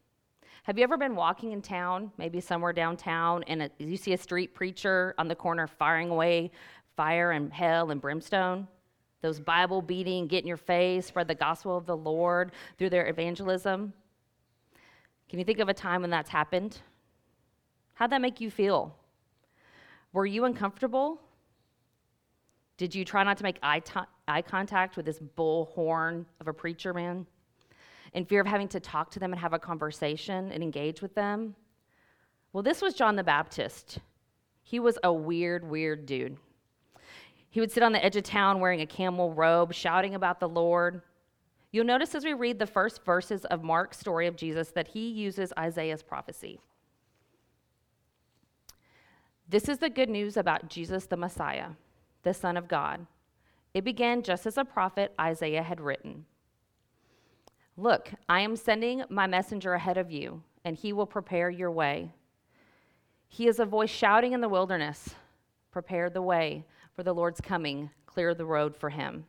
Have 0.63 0.77
you 0.77 0.83
ever 0.83 0.97
been 0.97 1.15
walking 1.15 1.51
in 1.51 1.61
town, 1.61 2.11
maybe 2.17 2.39
somewhere 2.39 2.73
downtown, 2.73 3.43
and 3.43 3.63
a, 3.63 3.69
you 3.79 3.97
see 3.97 4.13
a 4.13 4.17
street 4.17 4.53
preacher 4.53 5.15
on 5.17 5.27
the 5.27 5.35
corner 5.35 5.67
firing 5.67 6.09
away 6.09 6.51
fire 6.95 7.31
and 7.31 7.51
hell 7.51 7.89
and 7.91 7.99
brimstone? 8.01 8.67
Those 9.21 9.39
Bible 9.39 9.81
beating, 9.81 10.27
get 10.27 10.43
in 10.43 10.47
your 10.47 10.57
face, 10.57 11.07
spread 11.07 11.27
the 11.27 11.35
gospel 11.35 11.75
of 11.75 11.85
the 11.85 11.97
Lord 11.97 12.51
through 12.77 12.91
their 12.91 13.07
evangelism. 13.07 13.91
Can 15.29 15.39
you 15.39 15.45
think 15.45 15.59
of 15.59 15.69
a 15.69 15.73
time 15.73 16.01
when 16.01 16.11
that's 16.11 16.29
happened? 16.29 16.79
How'd 17.95 18.11
that 18.11 18.21
make 18.21 18.39
you 18.39 18.51
feel? 18.51 18.95
Were 20.15 20.25
you 20.25 20.45
uncomfortable? 20.45 21.19
Did 22.77 22.95
you 22.95 23.03
try 23.03 23.25
not 23.25 23.35
to 23.35 23.43
make 23.43 23.59
eye, 23.61 23.81
eye 24.29 24.41
contact 24.41 24.95
with 24.95 25.05
this 25.05 25.19
bullhorn 25.19 26.23
of 26.39 26.47
a 26.47 26.53
preacher 26.53 26.93
man? 26.93 27.27
In 28.13 28.23
fear 28.23 28.39
of 28.39 28.47
having 28.47 28.69
to 28.69 28.79
talk 28.79 29.11
to 29.11 29.19
them 29.19 29.33
and 29.33 29.41
have 29.41 29.51
a 29.51 29.59
conversation 29.59 30.53
and 30.53 30.63
engage 30.63 31.01
with 31.01 31.13
them? 31.15 31.53
Well, 32.53 32.63
this 32.63 32.81
was 32.81 32.93
John 32.93 33.17
the 33.17 33.25
Baptist. 33.25 33.99
He 34.63 34.79
was 34.79 34.97
a 35.03 35.11
weird, 35.11 35.69
weird 35.69 36.05
dude. 36.05 36.37
He 37.49 37.59
would 37.59 37.73
sit 37.73 37.83
on 37.83 37.91
the 37.91 38.03
edge 38.03 38.15
of 38.15 38.23
town 38.23 38.61
wearing 38.61 38.79
a 38.79 38.85
camel 38.85 39.33
robe, 39.33 39.73
shouting 39.73 40.15
about 40.15 40.39
the 40.39 40.47
Lord. 40.47 41.01
You'll 41.73 41.83
notice 41.83 42.15
as 42.15 42.23
we 42.23 42.31
read 42.31 42.57
the 42.57 42.65
first 42.65 43.03
verses 43.03 43.43
of 43.43 43.63
Mark's 43.63 43.99
story 43.99 44.27
of 44.27 44.37
Jesus 44.37 44.69
that 44.69 44.87
he 44.87 45.09
uses 45.09 45.51
Isaiah's 45.59 46.03
prophecy. 46.03 46.61
This 49.47 49.69
is 49.69 49.77
the 49.77 49.89
good 49.89 50.09
news 50.09 50.37
about 50.37 50.69
Jesus 50.69 51.05
the 51.05 51.17
Messiah, 51.17 51.69
the 52.23 52.33
Son 52.33 52.57
of 52.57 52.67
God. 52.67 53.05
It 53.75 53.83
began 53.83 54.23
just 54.23 54.47
as 54.47 54.57
a 54.57 54.65
prophet 54.65 55.13
Isaiah 55.19 55.61
had 55.61 55.79
written. 55.79 56.25
Look, 57.77 58.11
I 58.27 58.39
am 58.39 58.55
sending 58.55 59.03
my 59.09 59.27
messenger 59.27 59.73
ahead 59.73 59.97
of 59.97 60.11
you, 60.11 60.41
and 60.63 60.75
he 60.75 60.93
will 60.93 61.05
prepare 61.05 61.49
your 61.49 61.69
way. 61.69 62.11
He 63.27 63.47
is 63.47 63.59
a 63.59 63.65
voice 63.65 63.89
shouting 63.89 64.33
in 64.33 64.41
the 64.41 64.49
wilderness 64.49 65.15
Prepare 65.71 66.09
the 66.09 66.21
way 66.21 66.63
for 66.93 67.03
the 67.03 67.13
Lord's 67.13 67.41
coming, 67.41 67.89
clear 68.05 68.33
the 68.33 68.45
road 68.45 68.77
for 68.77 68.89
him. 68.89 69.25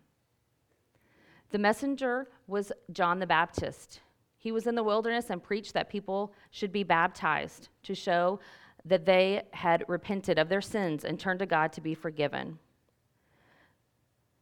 The 1.50 1.58
messenger 1.58 2.28
was 2.46 2.70
John 2.92 3.18
the 3.18 3.26
Baptist. 3.26 4.00
He 4.38 4.52
was 4.52 4.68
in 4.68 4.76
the 4.76 4.84
wilderness 4.84 5.30
and 5.30 5.42
preached 5.42 5.74
that 5.74 5.90
people 5.90 6.32
should 6.52 6.70
be 6.70 6.84
baptized 6.84 7.68
to 7.82 7.96
show 7.96 8.38
that 8.86 9.04
they 9.04 9.42
had 9.52 9.84
repented 9.88 10.38
of 10.38 10.48
their 10.48 10.60
sins 10.60 11.04
and 11.04 11.18
turned 11.18 11.40
to 11.40 11.46
God 11.46 11.72
to 11.72 11.80
be 11.80 11.94
forgiven. 11.94 12.58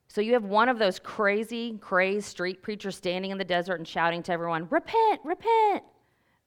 So 0.08 0.20
you 0.20 0.34
have 0.34 0.44
one 0.44 0.68
of 0.68 0.78
those 0.78 0.98
crazy, 0.98 1.76
crazed 1.80 2.26
street 2.26 2.62
preachers 2.62 2.96
standing 2.96 3.30
in 3.30 3.38
the 3.38 3.44
desert 3.44 3.76
and 3.76 3.88
shouting 3.88 4.22
to 4.24 4.32
everyone, 4.32 4.68
Repent, 4.70 5.20
repent. 5.24 5.82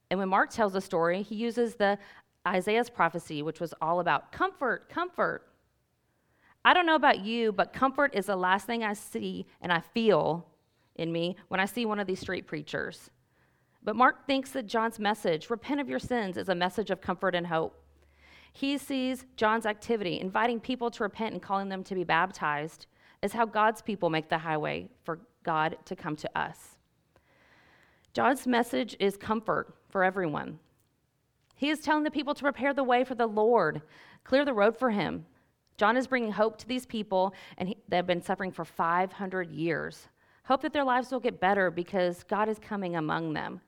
And 0.10 0.20
when 0.20 0.30
Mark 0.30 0.52
tells 0.52 0.74
the 0.74 0.82
story, 0.82 1.22
he 1.22 1.36
uses 1.36 1.76
the 1.76 1.98
Isaiah's 2.48 2.90
prophecy, 2.90 3.42
which 3.42 3.60
was 3.60 3.74
all 3.82 4.00
about 4.00 4.32
comfort, 4.32 4.90
comfort. 4.90 5.48
I 6.64 6.74
don't 6.74 6.86
know 6.86 6.96
about 6.96 7.20
you, 7.20 7.52
but 7.52 7.74
comfort 7.74 8.16
is 8.16 8.28
the 8.28 8.36
last 8.36 8.68
thing 8.68 8.84
I 8.84 8.94
see 8.94 9.46
and 9.60 9.72
I 9.72 9.82
feel 9.82 10.48
in 10.96 11.12
me 11.12 11.36
when 11.50 11.60
I 11.60 11.66
see 11.66 11.86
one 11.86 12.00
of 12.00 12.08
these 12.08 12.20
street 12.20 12.48
preachers. 12.48 13.10
But 13.84 13.96
Mark 13.96 14.28
thinks 14.28 14.52
that 14.52 14.68
John's 14.68 15.00
message, 15.00 15.50
repent 15.50 15.80
of 15.80 15.90
your 15.90 16.00
sins, 16.00 16.38
is 16.38 16.50
a 16.50 16.56
message 16.56 16.90
of 16.90 17.02
comfort 17.02 17.36
and 17.36 17.48
hope. 17.48 17.82
He 18.58 18.80
sees 18.80 19.24
John's 19.36 19.68
activity, 19.68 20.20
inviting 20.20 20.60
people 20.60 20.90
to 20.90 21.04
repent 21.04 21.34
and 21.34 21.40
calling 21.40 21.70
them 21.70 21.84
to 21.84 21.94
be 21.94 22.04
baptized, 22.04 22.88
as 23.22 23.34
how 23.34 23.46
God's 23.46 23.84
people 23.84 24.10
make 24.10 24.30
the 24.30 24.40
highway 24.40 24.90
for 25.04 25.20
God 25.44 25.78
to 25.86 25.96
come 25.96 26.16
to 26.16 26.30
us. 26.36 26.80
John's 28.14 28.48
message 28.48 28.96
is 29.00 29.16
comfort 29.16 29.76
for 29.90 30.04
everyone. 30.04 30.58
He 31.54 31.70
is 31.70 31.82
telling 31.82 32.04
the 32.04 32.10
people 32.10 32.34
to 32.34 32.42
prepare 32.42 32.74
the 32.74 32.84
way 32.84 33.04
for 33.04 33.14
the 33.14 33.28
Lord, 33.28 33.84
clear 34.24 34.44
the 34.44 34.56
road 34.56 34.76
for 34.76 34.90
him. 34.90 35.28
John 35.78 35.96
is 35.96 36.08
bringing 36.08 36.32
hope 36.32 36.58
to 36.58 36.68
these 36.68 36.88
people 36.88 37.36
and 37.60 37.70
he, 37.70 37.78
they 37.88 37.98
have 37.98 38.08
been 38.08 38.24
suffering 38.24 38.52
for 38.52 38.66
500 38.66 39.52
years. 39.52 40.08
Hope 40.46 40.64
that 40.64 40.74
their 40.74 40.84
lives 40.84 41.12
will 41.12 41.20
get 41.20 41.40
better 41.40 41.70
because 41.70 42.24
God 42.24 42.50
is 42.50 42.58
coming 42.58 42.96
among 42.96 43.34
them. 43.34 43.62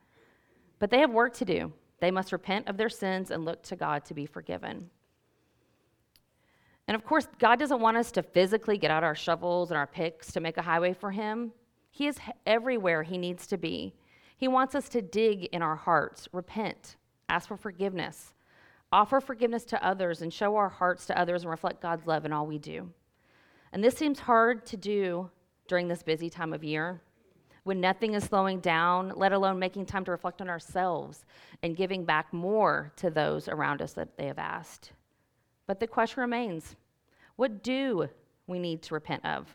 But 0.80 0.90
they 0.90 0.98
have 1.02 1.12
work 1.12 1.36
to 1.36 1.46
do. 1.46 1.74
They 2.00 2.12
must 2.12 2.32
repent 2.32 2.68
of 2.68 2.78
their 2.78 2.90
sins 2.90 3.32
and 3.32 3.46
look 3.46 3.64
to 3.64 3.76
God 3.76 4.06
to 4.06 4.14
be 4.14 4.26
forgiven. 4.26 4.90
And 6.88 6.96
of 6.96 7.06
course, 7.06 7.28
God 7.38 7.60
doesn't 7.60 7.82
want 7.82 7.98
us 7.98 8.12
to 8.14 8.24
physically 8.24 8.78
get 8.78 8.90
out 8.90 9.04
our 9.04 9.16
shovels 9.16 9.70
and 9.70 9.78
our 9.78 9.88
picks 9.88 10.32
to 10.32 10.40
make 10.40 10.58
a 10.58 10.62
highway 10.62 10.94
for 10.94 11.12
Him. 11.12 11.52
He 11.92 12.08
is 12.08 12.18
everywhere 12.46 13.04
He 13.04 13.18
needs 13.18 13.46
to 13.48 13.58
be. 13.58 13.94
He 14.38 14.48
wants 14.48 14.74
us 14.74 14.90
to 14.90 15.02
dig 15.02 15.46
in 15.46 15.62
our 15.62 15.76
hearts, 15.76 16.28
repent, 16.32 16.96
ask 17.28 17.48
for 17.48 17.58
forgiveness, 17.58 18.34
offer 18.92 19.20
forgiveness 19.20 19.66
to 19.66 19.86
others, 19.86 20.22
and 20.22 20.34
show 20.34 20.56
our 20.56 20.70
hearts 20.70 21.06
to 21.08 21.20
others 21.20 21.44
and 21.44 21.52
reflect 21.52 21.82
God's 21.82 22.08
love 22.08 22.26
in 22.26 22.34
all 22.34 22.48
we 22.48 22.58
do. 22.58 22.90
And 23.72 23.84
this 23.84 23.96
seems 23.96 24.20
hard 24.20 24.66
to 24.68 24.78
do 24.78 25.30
during 25.68 25.88
this 25.88 26.02
busy 26.02 26.30
time 26.30 26.54
of 26.54 26.64
year 26.64 27.02
when 27.70 27.80
nothing 27.80 28.16
is 28.16 28.24
slowing 28.24 28.60
down, 28.60 29.14
let 29.16 29.32
alone 29.32 29.60
making 29.60 29.86
time 29.86 30.04
to 30.04 30.10
reflect 30.10 30.42
on 30.42 30.50
ourselves 30.50 31.24
and 31.62 31.78
giving 31.78 32.04
back 32.04 32.34
more 32.34 32.92
to 32.96 33.12
those 33.12 33.48
around 33.48 33.80
us 33.80 33.94
that 33.94 34.18
they 34.18 34.26
have 34.26 34.40
asked. 34.40 34.92
But 35.68 35.80
the 35.80 35.86
question 35.86 36.22
remains 36.22 36.76
what 37.36 37.62
do 37.62 38.10
we 38.48 38.58
need 38.58 38.82
to 38.82 38.96
repent 38.96 39.24
of? 39.24 39.54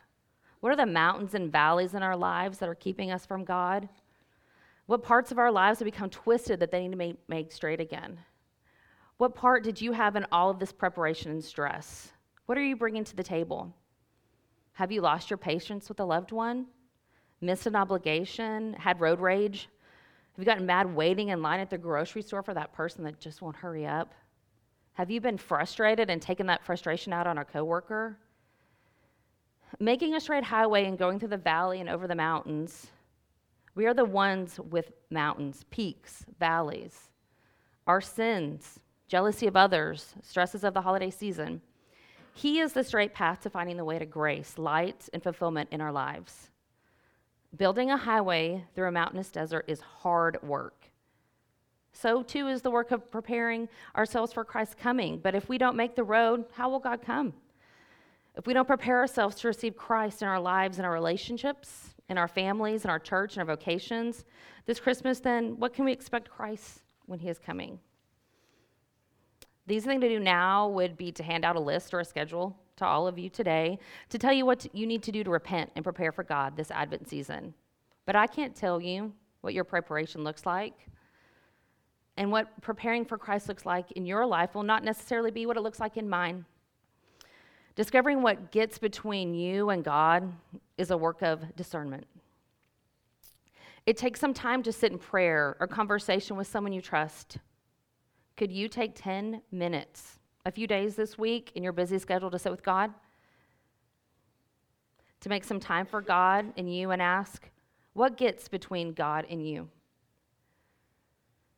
What 0.61 0.71
are 0.71 0.77
the 0.77 0.85
mountains 0.85 1.33
and 1.33 1.51
valleys 1.51 1.93
in 1.93 2.03
our 2.03 2.15
lives 2.15 2.57
that 2.59 2.69
are 2.69 2.75
keeping 2.75 3.11
us 3.11 3.25
from 3.25 3.43
God? 3.43 3.89
What 4.85 5.03
parts 5.03 5.33
of 5.33 5.37
our 5.37 5.51
lives 5.51 5.79
have 5.79 5.85
become 5.85 6.09
twisted 6.09 6.61
that 6.61 6.71
they 6.71 6.83
need 6.83 6.91
to 6.91 6.97
make, 6.97 7.17
make 7.27 7.51
straight 7.51 7.81
again? 7.81 8.17
What 9.17 9.35
part 9.35 9.61
did 9.61 9.81
you 9.81 9.91
have 9.91 10.15
in 10.15 10.25
all 10.31 10.49
of 10.49 10.59
this 10.59 10.71
preparation 10.71 11.31
and 11.31 11.43
stress? 11.43 12.13
What 12.45 12.57
are 12.57 12.63
you 12.63 12.77
bringing 12.77 13.03
to 13.03 13.15
the 13.17 13.23
table? 13.23 13.75
Have 14.71 14.93
you 14.93 15.01
lost 15.01 15.29
your 15.29 15.37
patience 15.37 15.89
with 15.89 15.99
a 15.99 16.05
loved 16.05 16.31
one? 16.31 16.67
Missed 17.41 17.67
an 17.67 17.75
obligation, 17.75 18.73
had 18.73 18.99
road 18.99 19.19
rage? 19.19 19.69
Have 20.35 20.39
you 20.39 20.45
gotten 20.45 20.65
mad 20.65 20.93
waiting 20.93 21.29
in 21.29 21.41
line 21.41 21.59
at 21.59 21.69
the 21.69 21.77
grocery 21.77 22.21
store 22.21 22.43
for 22.43 22.53
that 22.53 22.73
person 22.73 23.03
that 23.05 23.19
just 23.19 23.41
won't 23.41 23.55
hurry 23.55 23.85
up? 23.85 24.13
Have 24.93 25.11
you 25.11 25.21
been 25.21 25.37
frustrated 25.37 26.09
and 26.09 26.21
taken 26.21 26.47
that 26.47 26.63
frustration 26.63 27.13
out 27.13 27.27
on 27.27 27.37
a 27.37 27.45
coworker? 27.45 28.17
Making 29.79 30.15
a 30.15 30.19
straight 30.19 30.43
highway 30.43 30.85
and 30.85 30.97
going 30.97 31.19
through 31.19 31.29
the 31.29 31.37
valley 31.37 31.81
and 31.81 31.89
over 31.89 32.07
the 32.07 32.15
mountains, 32.15 32.87
we 33.75 33.85
are 33.85 33.93
the 33.93 34.05
ones 34.05 34.59
with 34.69 34.93
mountains, 35.09 35.65
peaks, 35.69 36.25
valleys. 36.39 37.09
Our 37.87 37.99
sins, 37.99 38.79
jealousy 39.07 39.47
of 39.47 39.57
others, 39.57 40.15
stresses 40.23 40.63
of 40.63 40.73
the 40.73 40.81
holiday 40.81 41.09
season. 41.09 41.61
He 42.33 42.59
is 42.59 42.73
the 42.73 42.83
straight 42.83 43.13
path 43.13 43.41
to 43.41 43.49
finding 43.49 43.77
the 43.77 43.85
way 43.85 43.99
to 43.99 44.05
grace, 44.05 44.57
light, 44.57 45.09
and 45.13 45.21
fulfillment 45.21 45.69
in 45.71 45.81
our 45.81 45.91
lives. 45.91 46.49
Building 47.55 47.91
a 47.91 47.97
highway 47.97 48.65
through 48.73 48.87
a 48.87 48.91
mountainous 48.91 49.29
desert 49.29 49.65
is 49.67 49.79
hard 49.79 50.41
work. 50.41 50.89
So, 51.93 52.23
too, 52.23 52.47
is 52.47 52.61
the 52.61 52.71
work 52.71 52.91
of 52.91 53.09
preparing 53.09 53.69
ourselves 53.95 54.33
for 54.33 54.43
Christ's 54.43 54.75
coming. 54.75 55.19
But 55.19 55.35
if 55.35 55.47
we 55.47 55.57
don't 55.57 55.77
make 55.77 55.95
the 55.95 56.03
road, 56.03 56.45
how 56.53 56.69
will 56.69 56.79
God 56.79 57.01
come? 57.01 57.33
If 58.35 58.47
we 58.47 58.53
don't 58.53 58.67
prepare 58.67 58.99
ourselves 58.99 59.37
to 59.37 59.47
receive 59.47 59.77
Christ 59.77 60.21
in 60.21 60.27
our 60.27 60.39
lives 60.39 60.77
and 60.77 60.85
our 60.85 60.91
relationships, 60.91 61.93
in 62.09 62.17
our 62.17 62.27
families, 62.27 62.83
in 62.83 62.89
our 62.89 62.99
church, 62.99 63.37
and 63.37 63.47
our 63.47 63.55
vocations 63.55 64.25
this 64.65 64.79
Christmas, 64.79 65.19
then 65.19 65.57
what 65.57 65.73
can 65.73 65.85
we 65.85 65.93
expect 65.93 66.29
Christ 66.29 66.81
when 67.05 67.19
He 67.19 67.29
is 67.29 67.39
coming? 67.39 67.79
The 69.67 69.75
easy 69.75 69.87
thing 69.87 70.01
to 70.01 70.09
do 70.09 70.19
now 70.19 70.67
would 70.67 70.97
be 70.97 71.11
to 71.13 71.23
hand 71.23 71.45
out 71.45 71.55
a 71.55 71.59
list 71.59 71.93
or 71.93 72.01
a 72.01 72.05
schedule 72.05 72.57
to 72.77 72.85
all 72.85 73.07
of 73.07 73.17
you 73.17 73.29
today 73.29 73.79
to 74.09 74.17
tell 74.17 74.33
you 74.33 74.45
what 74.45 74.67
you 74.73 74.85
need 74.85 75.03
to 75.03 75.11
do 75.11 75.23
to 75.23 75.29
repent 75.29 75.71
and 75.75 75.83
prepare 75.83 76.11
for 76.11 76.23
God 76.23 76.55
this 76.57 76.71
Advent 76.71 77.07
season. 77.07 77.53
But 78.05 78.15
I 78.15 78.27
can't 78.27 78.55
tell 78.55 78.81
you 78.81 79.13
what 79.41 79.53
your 79.53 79.63
preparation 79.63 80.23
looks 80.23 80.45
like. 80.45 80.87
And 82.17 82.31
what 82.31 82.61
preparing 82.61 83.05
for 83.05 83.17
Christ 83.17 83.47
looks 83.47 83.65
like 83.65 83.91
in 83.91 84.05
your 84.05 84.25
life 84.25 84.55
will 84.55 84.63
not 84.63 84.83
necessarily 84.83 85.31
be 85.31 85.45
what 85.45 85.57
it 85.57 85.61
looks 85.61 85.79
like 85.79 85.97
in 85.97 86.09
mine. 86.09 86.45
Discovering 87.75 88.21
what 88.21 88.51
gets 88.51 88.77
between 88.77 89.33
you 89.33 89.69
and 89.69 89.83
God 89.83 90.31
is 90.77 90.91
a 90.91 90.97
work 90.97 91.21
of 91.21 91.55
discernment. 91.55 92.07
It 93.85 93.97
takes 93.97 94.19
some 94.19 94.33
time 94.33 94.63
to 94.63 94.71
sit 94.71 94.91
in 94.91 94.97
prayer 94.97 95.57
or 95.59 95.67
conversation 95.67 96.37
with 96.37 96.47
someone 96.47 96.73
you 96.73 96.81
trust. 96.81 97.37
Could 98.37 98.51
you 98.51 98.67
take 98.67 98.93
10 98.95 99.41
minutes 99.51 100.19
a 100.45 100.51
few 100.51 100.67
days 100.67 100.95
this 100.95 101.17
week 101.17 101.51
in 101.55 101.63
your 101.63 101.73
busy 101.73 101.97
schedule 101.97 102.29
to 102.31 102.39
sit 102.39 102.51
with 102.51 102.63
God? 102.63 102.93
To 105.21 105.29
make 105.29 105.43
some 105.43 105.59
time 105.59 105.85
for 105.85 106.01
God 106.01 106.53
and 106.55 106.73
you 106.73 106.91
and 106.91 107.01
ask, 107.01 107.49
what 107.93 108.15
gets 108.17 108.47
between 108.47 108.93
God 108.93 109.25
and 109.29 109.45
you? 109.45 109.69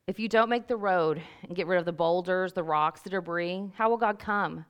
If 0.07 0.19
you 0.19 0.29
don't 0.29 0.49
make 0.49 0.67
the 0.67 0.77
road 0.77 1.21
and 1.43 1.55
get 1.55 1.67
rid 1.67 1.79
of 1.79 1.85
the 1.85 1.91
boulders, 1.91 2.53
the 2.53 2.63
rocks, 2.63 3.01
the 3.01 3.09
debris, 3.09 3.69
how 3.75 3.89
will 3.89 3.97
God 3.97 4.19
come? 4.19 4.63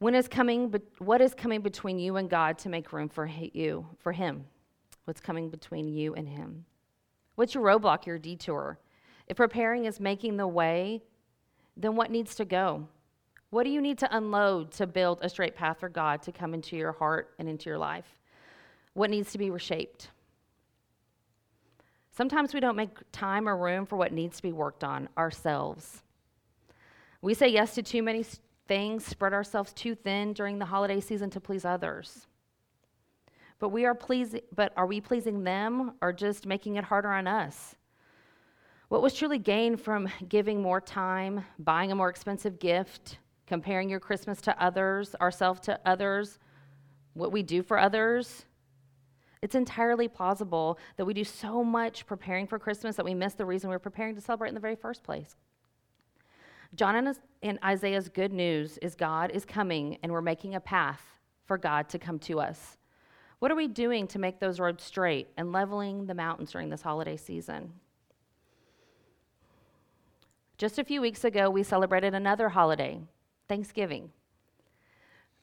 When 0.00 0.16
is 0.16 0.26
coming, 0.26 0.74
what 0.98 1.20
is 1.20 1.34
coming 1.34 1.60
between 1.60 2.00
you 2.00 2.16
and 2.16 2.28
God 2.28 2.58
to 2.58 2.68
make 2.68 2.92
room 2.92 3.08
for 3.08 3.26
you, 3.26 3.86
for 4.00 4.10
Him? 4.10 4.44
What's 5.04 5.20
coming 5.20 5.50
between 5.50 5.86
you 5.86 6.14
and 6.14 6.28
Him? 6.28 6.64
What's 7.36 7.54
your 7.54 7.62
roadblock, 7.62 8.06
your 8.06 8.18
detour? 8.18 8.80
If 9.28 9.36
preparing 9.36 9.84
is 9.84 10.00
making 10.00 10.36
the 10.36 10.48
way, 10.48 11.02
then 11.76 11.94
what 11.94 12.10
needs 12.10 12.34
to 12.36 12.44
go? 12.44 12.88
What 13.54 13.62
do 13.62 13.70
you 13.70 13.80
need 13.80 13.98
to 13.98 14.16
unload 14.16 14.72
to 14.72 14.86
build 14.88 15.20
a 15.22 15.28
straight 15.28 15.54
path 15.54 15.78
for 15.78 15.88
God 15.88 16.22
to 16.22 16.32
come 16.32 16.54
into 16.54 16.74
your 16.74 16.90
heart 16.90 17.34
and 17.38 17.48
into 17.48 17.70
your 17.70 17.78
life? 17.78 18.18
What 18.94 19.10
needs 19.10 19.30
to 19.30 19.38
be 19.38 19.48
reshaped? 19.48 20.10
Sometimes 22.10 22.52
we 22.52 22.58
don't 22.58 22.74
make 22.74 22.98
time 23.12 23.48
or 23.48 23.56
room 23.56 23.86
for 23.86 23.94
what 23.94 24.12
needs 24.12 24.38
to 24.38 24.42
be 24.42 24.50
worked 24.50 24.82
on 24.82 25.08
ourselves. 25.16 26.02
We 27.22 27.32
say 27.32 27.46
yes 27.46 27.76
to 27.76 27.82
too 27.84 28.02
many 28.02 28.24
things, 28.66 29.04
spread 29.04 29.32
ourselves 29.32 29.72
too 29.72 29.94
thin 29.94 30.32
during 30.32 30.58
the 30.58 30.64
holiday 30.64 30.98
season 30.98 31.30
to 31.30 31.40
please 31.40 31.64
others. 31.64 32.26
But 33.60 33.68
we 33.68 33.84
are 33.84 33.94
pleasing 33.94 34.40
but 34.52 34.72
are 34.76 34.86
we 34.86 35.00
pleasing 35.00 35.44
them 35.44 35.92
or 36.02 36.12
just 36.12 36.44
making 36.44 36.74
it 36.74 36.82
harder 36.82 37.12
on 37.12 37.28
us? 37.28 37.76
What 38.88 39.00
was 39.00 39.14
truly 39.14 39.38
gained 39.38 39.80
from 39.80 40.08
giving 40.28 40.60
more 40.60 40.80
time, 40.80 41.44
buying 41.60 41.92
a 41.92 41.94
more 41.94 42.10
expensive 42.10 42.58
gift, 42.58 43.18
comparing 43.46 43.88
your 43.88 44.00
Christmas 44.00 44.40
to 44.42 44.62
others, 44.62 45.14
ourselves 45.20 45.60
to 45.60 45.78
others, 45.84 46.38
what 47.14 47.32
we 47.32 47.42
do 47.42 47.62
for 47.62 47.78
others? 47.78 48.44
It's 49.42 49.54
entirely 49.54 50.08
plausible 50.08 50.78
that 50.96 51.04
we 51.04 51.12
do 51.12 51.24
so 51.24 51.62
much 51.62 52.06
preparing 52.06 52.46
for 52.46 52.58
Christmas 52.58 52.96
that 52.96 53.04
we 53.04 53.14
miss 53.14 53.34
the 53.34 53.44
reason 53.44 53.68
we 53.68 53.76
we're 53.76 53.80
preparing 53.80 54.14
to 54.14 54.20
celebrate 54.20 54.48
in 54.48 54.54
the 54.54 54.60
very 54.60 54.76
first 54.76 55.02
place. 55.02 55.36
John 56.74 57.14
and 57.42 57.58
Isaiah's 57.62 58.08
good 58.08 58.32
news 58.32 58.78
is 58.78 58.94
God 58.94 59.30
is 59.30 59.44
coming 59.44 59.98
and 60.02 60.10
we're 60.10 60.22
making 60.22 60.54
a 60.54 60.60
path 60.60 61.02
for 61.44 61.58
God 61.58 61.88
to 61.90 61.98
come 61.98 62.18
to 62.20 62.40
us. 62.40 62.78
What 63.38 63.52
are 63.52 63.56
we 63.56 63.68
doing 63.68 64.06
to 64.08 64.18
make 64.18 64.40
those 64.40 64.58
roads 64.58 64.82
straight 64.82 65.28
and 65.36 65.52
leveling 65.52 66.06
the 66.06 66.14
mountains 66.14 66.50
during 66.50 66.70
this 66.70 66.82
holiday 66.82 67.16
season? 67.16 67.74
Just 70.56 70.78
a 70.78 70.84
few 70.84 71.00
weeks 71.00 71.24
ago, 71.24 71.50
we 71.50 71.62
celebrated 71.62 72.14
another 72.14 72.48
holiday, 72.48 73.00
Thanksgiving. 73.48 74.10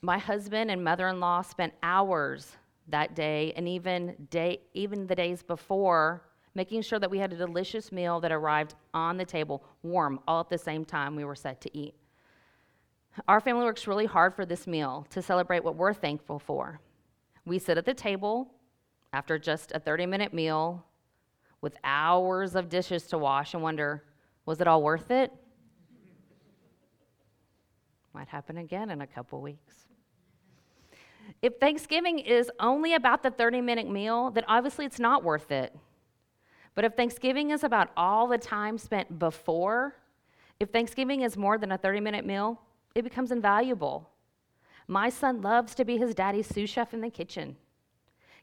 My 0.02 0.18
husband 0.18 0.72
and 0.72 0.84
mother 0.84 1.08
in 1.08 1.20
law 1.20 1.42
spent 1.42 1.74
hours 1.84 2.56
that 2.88 3.16
day 3.16 3.54
and 3.56 3.68
even 3.68 4.16
day 4.30 4.60
even 4.74 5.08
the 5.08 5.16
days 5.16 5.44
before 5.44 6.24
making 6.56 6.82
sure 6.82 7.00
that 7.00 7.10
we 7.10 7.20
had 7.20 7.32
a 7.32 7.38
delicious 7.38 7.92
meal 7.92 8.20
that 8.20 8.32
arrived 8.32 8.76
on 8.94 9.18
the 9.18 9.26
table 9.26 9.64
warm 9.84 10.20
all 10.28 10.42
at 10.42 10.50
the 10.50 10.58
same 10.58 10.84
time 10.84 11.16
we 11.16 11.24
were 11.24 11.36
set 11.36 11.62
to 11.62 11.78
eat. 11.78 11.94
Our 13.28 13.40
family 13.40 13.64
works 13.64 13.88
really 13.88 14.06
hard 14.06 14.36
for 14.36 14.46
this 14.46 14.68
meal 14.68 15.06
to 15.12 15.22
celebrate 15.22 15.64
what 15.64 15.76
we're 15.76 15.94
thankful 15.94 16.40
for. 16.40 16.80
We 17.46 17.60
sit 17.60 17.78
at 17.78 17.86
the 17.86 17.94
table 17.94 18.52
after 19.14 19.38
just 19.38 19.72
a 19.74 19.80
30 19.80 20.06
minute 20.06 20.34
meal 20.34 20.86
with 21.62 21.78
hours 21.84 22.56
of 22.56 22.70
dishes 22.70 23.06
to 23.08 23.18
wash 23.18 23.54
and 23.54 23.62
wonder 23.62 24.04
was 24.46 24.60
it 24.60 24.68
all 24.68 24.82
worth 24.82 25.12
it 25.12 25.32
might 28.14 28.28
happen 28.28 28.58
again 28.58 28.90
in 28.90 29.02
a 29.02 29.08
couple 29.08 29.42
weeks 29.42 29.86
if 31.42 31.58
Thanksgiving 31.58 32.20
is 32.20 32.52
only 32.60 32.94
about 32.94 33.24
the 33.24 33.32
30 33.32 33.62
minute 33.62 33.90
meal, 33.90 34.32
then 34.32 34.44
obviously 34.48 34.86
it's 34.86 35.00
not 35.00 35.24
worth 35.24 35.52
it. 35.52 35.76
But 36.76 36.86
if 36.86 36.94
Thanksgiving 36.94 37.52
is 37.52 37.64
about 37.64 37.92
all 37.98 38.28
the 38.28 38.38
time 38.38 38.78
spent 38.78 39.20
before, 39.20 39.96
if 40.60 40.70
Thanksgiving 40.70 41.22
is 41.22 41.36
more 41.36 41.58
than 41.58 41.72
a 41.72 41.78
30 41.78 42.00
minute 42.00 42.26
meal, 42.26 42.62
it 42.96 43.04
becomes 43.04 43.32
invaluable. 43.32 44.10
My 44.88 45.10
son 45.10 45.42
loves 45.42 45.76
to 45.76 45.86
be 45.86 45.98
his 45.98 46.14
daddy's 46.14 46.48
sous 46.48 46.70
chef 46.70 46.94
in 46.94 47.02
the 47.02 47.10
kitchen. 47.10 47.56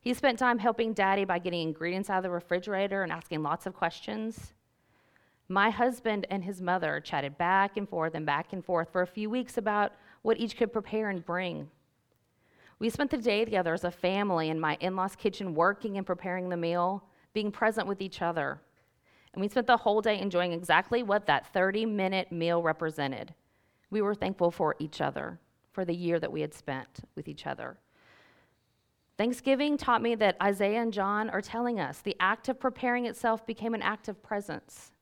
He 0.00 0.14
spent 0.14 0.38
time 0.38 0.59
helping 0.59 0.92
daddy 0.92 1.24
by 1.24 1.38
getting 1.38 1.62
ingredients 1.62 2.09
out 2.09 2.18
of 2.18 2.22
the 2.22 2.31
refrigerator 2.31 3.02
and 3.02 3.12
asking 3.12 3.42
lots 3.42 3.66
of 3.66 3.74
questions. 3.74 4.54
My 5.48 5.70
husband 5.70 6.26
and 6.28 6.44
his 6.44 6.61
mother 6.61 7.00
chatted 7.00 7.38
back 7.38 7.76
and 7.76 7.88
forth 7.88 8.14
and 8.14 8.26
back 8.26 8.52
and 8.52 8.62
forth 8.62 8.90
for 8.92 9.00
a 9.00 9.06
few 9.06 9.30
weeks 9.30 9.56
about 9.56 9.92
what 10.22 10.38
each 10.38 10.56
could 10.56 10.72
prepare 10.72 11.08
and 11.08 11.24
bring. 11.24 11.70
We 12.78 12.90
spent 12.90 13.11
the 13.11 13.16
day 13.16 13.44
together 13.44 13.72
as 13.72 13.84
a 13.84 13.90
family 13.90 14.50
in 14.50 14.61
my 14.61 14.76
in 14.80 14.94
law's 14.94 15.16
kitchen, 15.16 15.54
working 15.54 15.96
and 15.96 16.06
preparing 16.06 16.48
the 16.48 16.56
meal, 16.56 17.02
being 17.32 17.50
present 17.50 17.88
with 17.88 18.02
each 18.02 18.20
other. 18.20 18.61
And 19.32 19.40
we 19.40 19.48
spent 19.48 19.66
the 19.66 19.76
whole 19.78 20.02
day 20.02 20.20
enjoying 20.20 20.52
exactly 20.52 21.02
what 21.02 21.26
that 21.26 21.52
30 21.52 21.87
minute 21.87 22.30
meal 22.30 22.62
represented. 22.62 23.34
We 23.90 24.02
were 24.02 24.14
thankful 24.14 24.50
for 24.50 24.76
each 24.78 25.00
other, 25.00 25.38
for 25.72 25.84
the 25.84 25.94
year 25.94 26.20
that 26.20 26.30
we 26.30 26.42
had 26.42 26.52
spent 26.52 27.00
with 27.14 27.26
each 27.26 27.46
other. 27.46 27.78
Thanksgiving 29.16 29.76
taught 29.78 30.02
me 30.02 30.14
that 30.14 30.37
Isaiah 30.42 30.82
and 30.82 30.92
John 30.92 31.30
are 31.30 31.40
telling 31.40 31.80
us 31.80 32.00
the 32.00 32.16
act 32.20 32.48
of 32.48 32.61
preparing 32.61 33.06
itself 33.06 33.46
became 33.46 33.74
an 33.74 33.82
act 33.82 34.08
of 34.08 34.22
presence. 34.22 34.92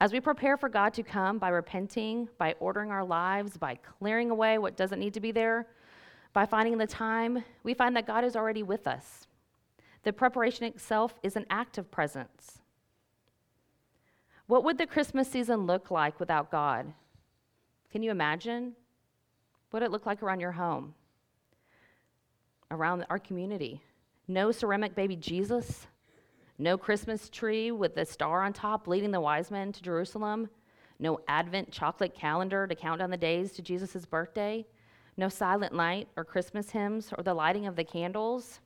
As 0.00 0.12
we 0.12 0.20
prepare 0.20 0.56
for 0.56 0.68
God 0.68 0.92
to 0.94 1.02
come 1.02 1.38
by 1.38 1.48
repenting, 1.48 2.28
by 2.38 2.54
ordering 2.60 2.90
our 2.90 3.04
lives, 3.04 3.56
by 3.56 3.76
clearing 3.76 4.30
away 4.30 4.58
what 4.58 4.76
doesn't 4.76 4.98
need 4.98 5.14
to 5.14 5.20
be 5.20 5.32
there, 5.32 5.66
by 6.32 6.44
finding 6.44 6.76
the 6.76 6.86
time, 6.86 7.44
we 7.62 7.74
find 7.74 7.96
that 7.96 8.06
God 8.06 8.24
is 8.24 8.34
already 8.34 8.62
with 8.62 8.86
us. 8.86 9.26
The 10.02 10.12
preparation 10.12 10.64
itself 10.64 11.14
is 11.22 11.36
an 11.36 11.46
act 11.48 11.78
of 11.78 11.90
presence. 11.90 12.60
What 14.46 14.64
would 14.64 14.76
the 14.76 14.86
Christmas 14.86 15.30
season 15.30 15.66
look 15.66 15.90
like 15.90 16.20
without 16.20 16.50
God? 16.50 16.92
Can 17.90 18.02
you 18.02 18.10
imagine? 18.10 18.74
What 19.70 19.80
would 19.80 19.86
it 19.86 19.92
look 19.92 20.06
like 20.06 20.22
around 20.22 20.40
your 20.40 20.52
home? 20.52 20.94
Around 22.70 23.06
our 23.08 23.18
community? 23.18 23.80
No 24.26 24.50
ceramic 24.50 24.94
baby 24.94 25.16
Jesus? 25.16 25.86
No 26.58 26.78
Christmas 26.78 27.28
tree 27.28 27.70
with 27.70 27.94
the 27.94 28.04
star 28.04 28.42
on 28.42 28.52
top 28.52 28.86
leading 28.86 29.10
the 29.10 29.20
wise 29.20 29.50
men 29.50 29.72
to 29.72 29.82
Jerusalem? 29.82 30.48
No 30.98 31.20
Advent 31.26 31.72
chocolate 31.72 32.14
calendar 32.14 32.66
to 32.66 32.74
count 32.74 33.00
down 33.00 33.10
the 33.10 33.16
days 33.16 33.52
to 33.52 33.62
Jesus' 33.62 34.06
birthday? 34.06 34.64
no 35.16 35.28
silent 35.28 35.72
night 35.72 36.08
or 36.16 36.24
Christmas 36.24 36.70
hymns 36.70 37.12
or 37.16 37.22
the 37.22 37.34
lighting 37.34 37.66
of 37.66 37.76
the 37.76 37.84
candles? 37.84 38.60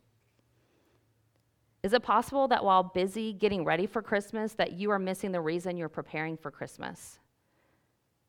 Is 1.82 1.92
it 1.92 2.02
possible 2.02 2.48
that 2.48 2.64
while 2.64 2.82
busy 2.82 3.32
getting 3.32 3.64
ready 3.64 3.86
for 3.86 4.02
Christmas 4.02 4.54
that 4.54 4.72
you 4.72 4.90
are 4.90 4.98
missing 4.98 5.32
the 5.32 5.40
reason 5.40 5.76
you're 5.76 5.88
preparing 5.88 6.36
for 6.36 6.50
Christmas? 6.50 7.18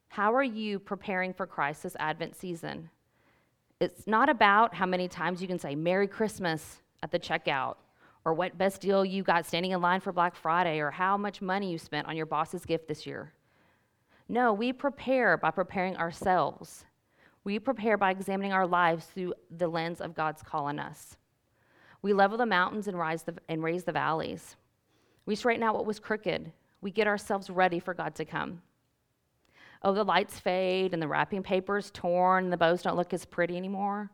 How 0.10 0.34
are 0.34 0.44
you 0.44 0.80
preparing 0.80 1.34
for 1.34 1.48
Christ 1.48 1.84
this 1.84 1.96
Advent 2.00 2.36
season? 2.36 2.90
It's 3.80 4.06
not 4.06 4.30
about 4.30 4.76
how 4.76 4.86
many 4.86 5.08
times 5.08 5.42
you 5.42 5.48
can 5.48 5.60
say 5.60 5.76
Merry 5.76 6.08
Christmas 6.08 6.82
at 7.02 7.12
the 7.12 7.20
checkout 7.20 7.76
or 8.26 8.34
what 8.34 8.58
best 8.58 8.82
deal 8.82 9.06
you 9.06 9.24
got 9.24 9.46
standing 9.46 9.72
in 9.72 9.82
line 9.82 10.02
for 10.02 10.12
Black 10.12 10.36
Friday 10.36 10.80
or 10.80 10.92
how 10.92 11.18
much 11.18 11.42
money 11.42 11.72
you 11.72 11.78
spent 11.78 12.08
on 12.08 12.18
your 12.18 12.26
boss's 12.26 12.66
gift 12.66 12.88
this 12.88 13.06
year. 13.06 13.34
No, 14.28 14.54
we 14.54 14.74
prepare 14.74 15.38
by 15.38 15.52
preparing 15.52 15.98
ourselves 15.98 16.86
we 17.44 17.58
prepare 17.58 17.98
by 17.98 18.12
examining 18.12 18.54
our 18.54 18.68
lives 18.68 19.06
through 19.06 19.34
the 19.50 19.68
lens 19.68 20.02
of 20.02 20.16
God's 20.16 20.44
call 20.44 20.66
on 20.66 20.80
us. 20.80 21.18
We 22.02 22.14
level 22.14 22.38
the 22.38 22.46
mountains 22.46 22.88
and, 22.88 22.98
rise 22.98 23.24
the, 23.24 23.36
and 23.48 23.64
raise 23.64 23.84
the 23.84 23.92
valleys. 23.92 24.56
We 25.26 25.36
straighten 25.36 25.64
out 25.64 25.76
what 25.76 25.86
was 25.86 26.00
crooked. 26.00 26.52
We 26.82 26.92
get 26.92 27.08
ourselves 27.08 27.50
ready 27.50 27.80
for 27.80 27.94
God 27.94 28.16
to 28.16 28.26
come. 28.26 28.62
Oh, 29.82 29.94
the 29.94 30.04
lights 30.04 30.40
fade 30.40 30.94
and 30.94 31.02
the 31.02 31.08
wrapping 31.08 31.44
paper 31.44 31.78
is 31.78 31.92
torn 31.92 32.46
and 32.46 32.54
the 32.54 32.58
bows 32.58 32.82
don't 32.82 32.98
look 32.98 33.14
as 33.14 33.26
pretty 33.26 33.56
anymore. 33.56 34.12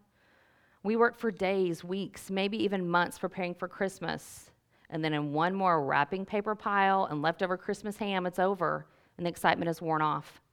We 0.85 0.97
work 0.97 1.17
for 1.17 1.31
days, 1.31 1.83
weeks, 1.83 2.29
maybe 2.29 2.63
even 2.63 2.87
months 2.87 3.17
preparing 3.17 3.55
for 3.55 3.67
Christmas. 3.67 4.51
And 4.91 5.03
then 5.03 5.13
in 5.13 5.33
one 5.33 5.55
more 5.55 5.83
wrapping 5.83 6.27
paper 6.27 6.53
pile 6.53 7.05
and 7.05 7.23
leftover 7.23 7.57
Christmas 7.57 7.97
ham, 7.97 8.27
it's 8.27 8.37
over 8.37 8.85
and 9.17 9.25
the 9.25 9.31
excitement 9.31 9.67
is 9.67 9.81
worn 9.81 10.03
off. 10.03 10.43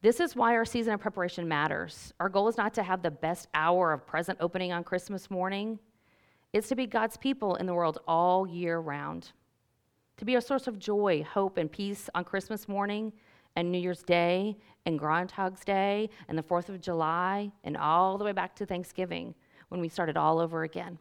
This 0.00 0.20
is 0.20 0.36
why 0.36 0.54
our 0.54 0.64
season 0.64 0.94
of 0.94 1.00
preparation 1.00 1.48
matters. 1.48 2.14
Our 2.20 2.28
goal 2.28 2.46
is 2.46 2.56
not 2.56 2.72
to 2.74 2.84
have 2.84 3.02
the 3.02 3.10
best 3.10 3.48
hour 3.52 3.92
of 3.92 4.06
present 4.06 4.38
opening 4.40 4.70
on 4.70 4.84
Christmas 4.84 5.28
morning, 5.28 5.80
it's 6.52 6.68
to 6.68 6.76
be 6.76 6.86
God's 6.86 7.16
people 7.16 7.56
in 7.56 7.66
the 7.66 7.74
world 7.74 7.98
all 8.06 8.46
year 8.46 8.78
round. 8.78 9.32
To 10.18 10.24
be 10.24 10.36
a 10.36 10.40
source 10.40 10.68
of 10.68 10.78
joy, 10.78 11.26
hope, 11.28 11.56
and 11.56 11.72
peace 11.72 12.08
on 12.14 12.22
Christmas 12.22 12.68
morning 12.68 13.12
and 13.56 13.72
New 13.72 13.78
Year's 13.78 14.04
Day 14.04 14.56
and 14.86 14.98
Groundhog's 14.98 15.64
Day 15.64 16.10
and 16.28 16.36
the 16.36 16.42
4th 16.42 16.68
of 16.68 16.80
July 16.80 17.52
and 17.64 17.76
all 17.76 18.18
the 18.18 18.24
way 18.24 18.32
back 18.32 18.54
to 18.56 18.66
Thanksgiving 18.66 19.34
when 19.68 19.80
we 19.80 19.88
started 19.88 20.16
all 20.16 20.38
over 20.38 20.62
again. 20.64 20.98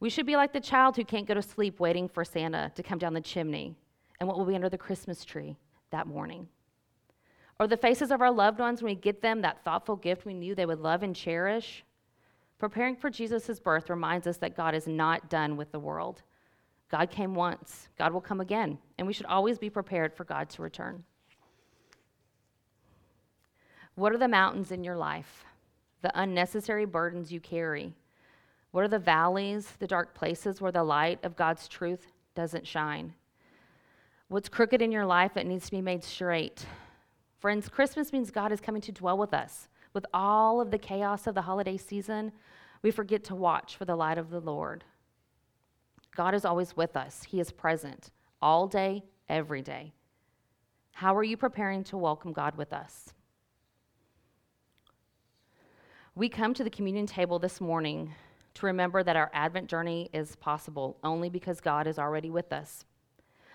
We 0.00 0.10
should 0.10 0.26
be 0.26 0.36
like 0.36 0.52
the 0.52 0.60
child 0.60 0.96
who 0.96 1.04
can't 1.04 1.28
go 1.28 1.34
to 1.34 1.42
sleep 1.42 1.78
waiting 1.78 2.08
for 2.08 2.24
Santa 2.24 2.72
to 2.74 2.82
come 2.82 2.98
down 2.98 3.14
the 3.14 3.20
chimney 3.20 3.76
and 4.18 4.28
what 4.28 4.36
will 4.36 4.46
be 4.46 4.54
under 4.54 4.68
the 4.68 4.78
Christmas 4.78 5.24
tree 5.24 5.56
that 5.90 6.06
morning 6.06 6.48
or 7.62 7.68
the 7.68 7.76
faces 7.76 8.10
of 8.10 8.20
our 8.20 8.30
loved 8.30 8.58
ones 8.58 8.82
when 8.82 8.90
we 8.90 9.00
get 9.00 9.22
them 9.22 9.40
that 9.40 9.62
thoughtful 9.64 9.94
gift 9.94 10.24
we 10.24 10.34
knew 10.34 10.52
they 10.52 10.66
would 10.66 10.80
love 10.80 11.04
and 11.04 11.14
cherish. 11.14 11.84
Preparing 12.58 12.96
for 12.96 13.08
Jesus' 13.08 13.60
birth 13.60 13.88
reminds 13.88 14.26
us 14.26 14.36
that 14.38 14.56
God 14.56 14.74
is 14.74 14.88
not 14.88 15.30
done 15.30 15.56
with 15.56 15.70
the 15.70 15.78
world. 15.78 16.22
God 16.90 17.08
came 17.08 17.36
once, 17.36 17.88
God 17.96 18.12
will 18.12 18.20
come 18.20 18.40
again, 18.40 18.78
and 18.98 19.06
we 19.06 19.12
should 19.12 19.26
always 19.26 19.58
be 19.58 19.70
prepared 19.70 20.12
for 20.12 20.24
God 20.24 20.50
to 20.50 20.62
return. 20.62 21.04
What 23.94 24.12
are 24.12 24.18
the 24.18 24.28
mountains 24.28 24.72
in 24.72 24.84
your 24.84 24.96
life? 24.96 25.44
The 26.00 26.18
unnecessary 26.18 26.84
burdens 26.84 27.30
you 27.30 27.40
carry? 27.40 27.94
What 28.70 28.84
are 28.84 28.88
the 28.88 28.98
valleys, 28.98 29.68
the 29.78 29.86
dark 29.86 30.14
places 30.14 30.60
where 30.60 30.72
the 30.72 30.82
light 30.82 31.22
of 31.24 31.36
God's 31.36 31.68
truth 31.68 32.06
doesn't 32.34 32.66
shine? 32.66 33.12
What's 34.28 34.48
crooked 34.48 34.80
in 34.80 34.92
your 34.92 35.04
life 35.04 35.34
that 35.34 35.46
needs 35.46 35.66
to 35.66 35.70
be 35.70 35.82
made 35.82 36.02
straight? 36.02 36.64
Friends, 37.38 37.68
Christmas 37.68 38.12
means 38.12 38.30
God 38.30 38.50
is 38.50 38.60
coming 38.60 38.80
to 38.82 38.92
dwell 38.92 39.18
with 39.18 39.34
us. 39.34 39.68
With 39.92 40.06
all 40.14 40.60
of 40.60 40.70
the 40.70 40.78
chaos 40.78 41.26
of 41.26 41.34
the 41.34 41.42
holiday 41.42 41.76
season, 41.76 42.32
we 42.80 42.90
forget 42.90 43.24
to 43.24 43.34
watch 43.34 43.76
for 43.76 43.84
the 43.84 43.94
light 43.94 44.16
of 44.16 44.30
the 44.30 44.40
Lord. 44.40 44.84
God 46.16 46.34
is 46.34 46.46
always 46.46 46.76
with 46.76 46.96
us, 46.96 47.24
He 47.24 47.40
is 47.40 47.52
present 47.52 48.10
all 48.40 48.66
day, 48.66 49.04
every 49.28 49.60
day. 49.60 49.92
How 50.92 51.14
are 51.14 51.22
you 51.22 51.36
preparing 51.36 51.84
to 51.84 51.98
welcome 51.98 52.32
God 52.32 52.56
with 52.56 52.72
us? 52.72 53.12
We 56.14 56.28
come 56.28 56.52
to 56.54 56.64
the 56.64 56.68
communion 56.68 57.06
table 57.06 57.38
this 57.38 57.58
morning 57.58 58.12
to 58.52 58.66
remember 58.66 59.02
that 59.02 59.16
our 59.16 59.30
Advent 59.32 59.66
journey 59.66 60.10
is 60.12 60.36
possible 60.36 60.98
only 61.02 61.30
because 61.30 61.58
God 61.58 61.86
is 61.86 61.98
already 61.98 62.28
with 62.28 62.52
us. 62.52 62.84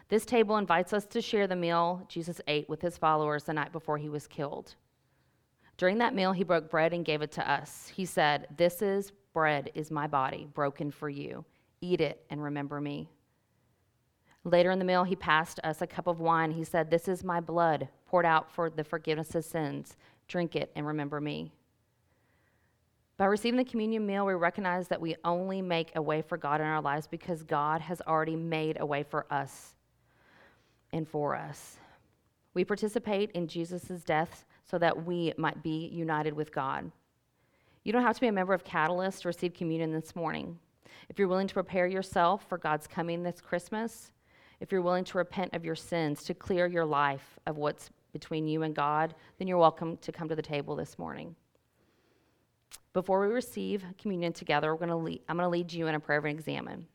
This 0.09 0.25
table 0.25 0.57
invites 0.57 0.91
us 0.91 1.05
to 1.07 1.21
share 1.21 1.45
the 1.45 1.55
meal 1.55 2.03
Jesus 2.09 2.41
ate 2.47 2.67
with 2.67 2.81
his 2.81 2.97
followers 2.97 3.43
the 3.43 3.53
night 3.53 3.71
before 3.71 3.99
he 3.99 4.09
was 4.09 4.25
killed. 4.25 4.73
During 5.77 5.99
that 5.99 6.15
meal, 6.15 6.31
he 6.31 6.43
broke 6.43 6.67
bread 6.71 6.93
and 6.93 7.05
gave 7.05 7.21
it 7.21 7.31
to 7.33 7.47
us. 7.47 7.91
He 7.95 8.05
said, 8.05 8.47
This 8.57 8.81
is 8.81 9.11
bread, 9.33 9.69
is 9.75 9.91
my 9.91 10.07
body, 10.07 10.47
broken 10.51 10.89
for 10.89 11.09
you. 11.09 11.45
Eat 11.81 12.01
it 12.01 12.25
and 12.31 12.43
remember 12.43 12.81
me. 12.81 13.11
Later 14.43 14.71
in 14.71 14.79
the 14.79 14.85
meal, 14.85 15.03
he 15.03 15.15
passed 15.15 15.59
us 15.63 15.83
a 15.83 15.87
cup 15.87 16.07
of 16.07 16.21
wine. 16.21 16.49
He 16.49 16.63
said, 16.63 16.89
This 16.89 17.07
is 17.07 17.23
my 17.23 17.39
blood 17.39 17.87
poured 18.07 18.25
out 18.25 18.51
for 18.51 18.71
the 18.71 18.83
forgiveness 18.83 19.35
of 19.35 19.45
sins. 19.45 19.95
Drink 20.27 20.55
it 20.55 20.71
and 20.75 20.87
remember 20.87 21.21
me. 21.21 21.51
By 23.17 23.25
receiving 23.25 23.57
the 23.57 23.63
communion 23.63 24.05
meal, 24.05 24.27
we 24.27 24.35
recognize 24.35 24.87
that 24.89 25.01
we 25.01 25.15
only 25.25 25.59
make 25.59 25.91
a 25.95 26.01
way 26.01 26.21
for 26.21 26.37
God 26.37 26.61
in 26.61 26.67
our 26.67 26.81
lives 26.81 27.07
because 27.07 27.41
God 27.41 27.81
has 27.81 27.99
already 28.01 28.35
made 28.35 28.77
a 28.79 28.85
way 28.85 29.01
for 29.01 29.25
us 29.31 29.75
and 30.93 31.07
for 31.07 31.35
us. 31.35 31.77
We 32.53 32.63
participate 32.63 33.31
in 33.31 33.47
Jesus' 33.47 34.03
death 34.03 34.45
so 34.69 34.77
that 34.77 35.05
we 35.05 35.33
might 35.35 35.63
be 35.63 35.87
united 35.87 36.33
with 36.33 36.51
God. 36.51 36.91
You 37.83 37.91
don't 37.91 38.03
have 38.03 38.15
to 38.15 38.21
be 38.21 38.27
a 38.27 38.31
member 38.31 38.53
of 38.53 38.63
Catalyst 38.63 39.23
to 39.23 39.29
receive 39.29 39.53
communion 39.55 39.91
this 39.91 40.15
morning. 40.15 40.59
If 41.09 41.17
you're 41.17 41.27
willing 41.27 41.47
to 41.47 41.53
prepare 41.55 41.87
yourself 41.87 42.45
for 42.47 42.59
God's 42.59 42.85
coming 42.85 43.23
this 43.23 43.41
Christmas, 43.41 44.11
if 44.59 44.71
you're 44.71 44.81
willing 44.81 45.05
to 45.05 45.17
repent 45.17 45.55
of 45.55 45.65
your 45.65 45.75
sins, 45.75 46.23
to 46.25 46.35
clear 46.35 46.67
your 46.67 46.85
life 46.85 47.39
of 47.47 47.57
what's 47.57 47.89
between 48.13 48.47
you 48.47 48.61
and 48.61 48.75
God, 48.75 49.15
then 49.39 49.47
you're 49.47 49.57
welcome 49.57 49.97
to 49.97 50.11
come 50.11 50.29
to 50.29 50.35
the 50.35 50.41
table 50.41 50.75
this 50.75 50.99
morning. 50.99 51.35
Before 52.93 53.27
we 53.27 53.33
receive 53.33 53.85
communion 53.97 54.33
together, 54.33 54.73
we're 54.73 54.79
gonna 54.79 54.97
lead, 54.97 55.21
I'm 55.29 55.37
going 55.37 55.45
to 55.45 55.49
lead 55.49 55.71
you 55.71 55.87
in 55.87 55.95
a 55.95 55.99
prayer 55.99 56.19
of 56.19 56.25
examen. 56.25 56.87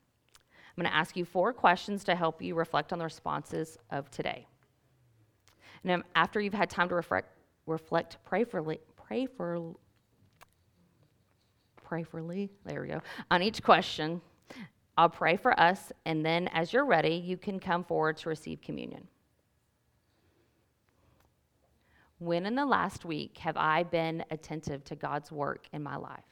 I'm 0.75 0.81
going 0.81 0.91
to 0.91 0.97
ask 0.97 1.15
you 1.15 1.23
four 1.23 1.53
questions 1.53 2.03
to 2.05 2.15
help 2.15 2.41
you 2.41 2.55
reflect 2.55 2.91
on 2.91 2.99
the 2.99 3.05
responses 3.05 3.77
of 3.91 4.09
today. 4.09 4.47
And 5.83 6.03
after 6.15 6.41
you've 6.41 6.53
had 6.53 6.69
time 6.69 6.89
to 6.89 6.95
reflect, 6.95 7.29
reflect 7.67 8.17
prayerfully, 8.25 8.79
pray 8.95 9.27
for, 9.27 9.75
pray 11.83 12.01
for 12.01 12.23
Lee. 12.23 12.49
there 12.65 12.81
we 12.81 12.87
go, 12.87 13.01
on 13.29 13.43
each 13.43 13.61
question, 13.61 14.19
I'll 14.97 15.09
pray 15.09 15.37
for 15.37 15.59
us, 15.59 15.91
and 16.05 16.25
then 16.25 16.47
as 16.49 16.73
you're 16.73 16.85
ready, 16.85 17.15
you 17.15 17.37
can 17.37 17.59
come 17.59 17.83
forward 17.83 18.17
to 18.17 18.29
receive 18.29 18.61
communion. 18.61 19.07
When 22.23 22.45
in 22.45 22.55
the 22.55 22.65
last 22.65 23.03
week 23.03 23.37
have 23.39 23.57
I 23.57 23.83
been 23.83 24.23
attentive 24.31 24.85
to 24.85 24.95
God's 24.95 25.29
work 25.29 25.67
in 25.73 25.83
my 25.83 25.97
life? 25.97 26.23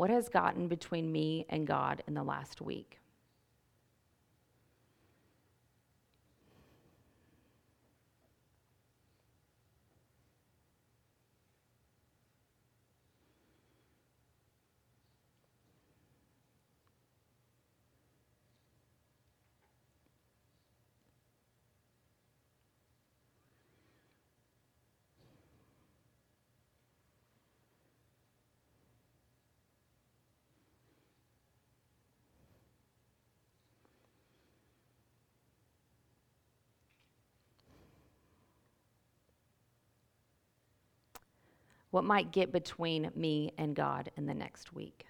What 0.00 0.08
has 0.08 0.30
gotten 0.30 0.66
between 0.66 1.12
me 1.12 1.44
and 1.50 1.66
God 1.66 2.02
in 2.08 2.14
the 2.14 2.22
last 2.22 2.62
week? 2.62 2.99
What 41.90 42.04
might 42.04 42.32
get 42.32 42.52
between 42.52 43.10
me 43.14 43.52
and 43.58 43.74
God 43.74 44.10
in 44.16 44.26
the 44.26 44.34
next 44.34 44.72
week? 44.72 45.06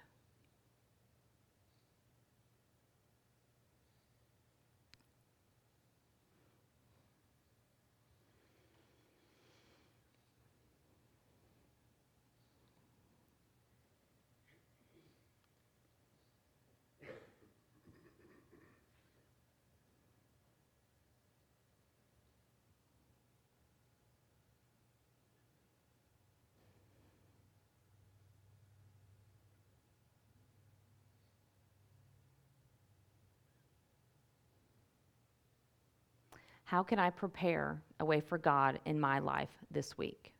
How 36.71 36.83
can 36.83 36.99
I 36.99 37.09
prepare 37.09 37.83
a 37.99 38.05
way 38.05 38.21
for 38.21 38.37
God 38.37 38.79
in 38.85 38.97
my 38.97 39.19
life 39.19 39.49
this 39.71 39.97
week? 39.97 40.31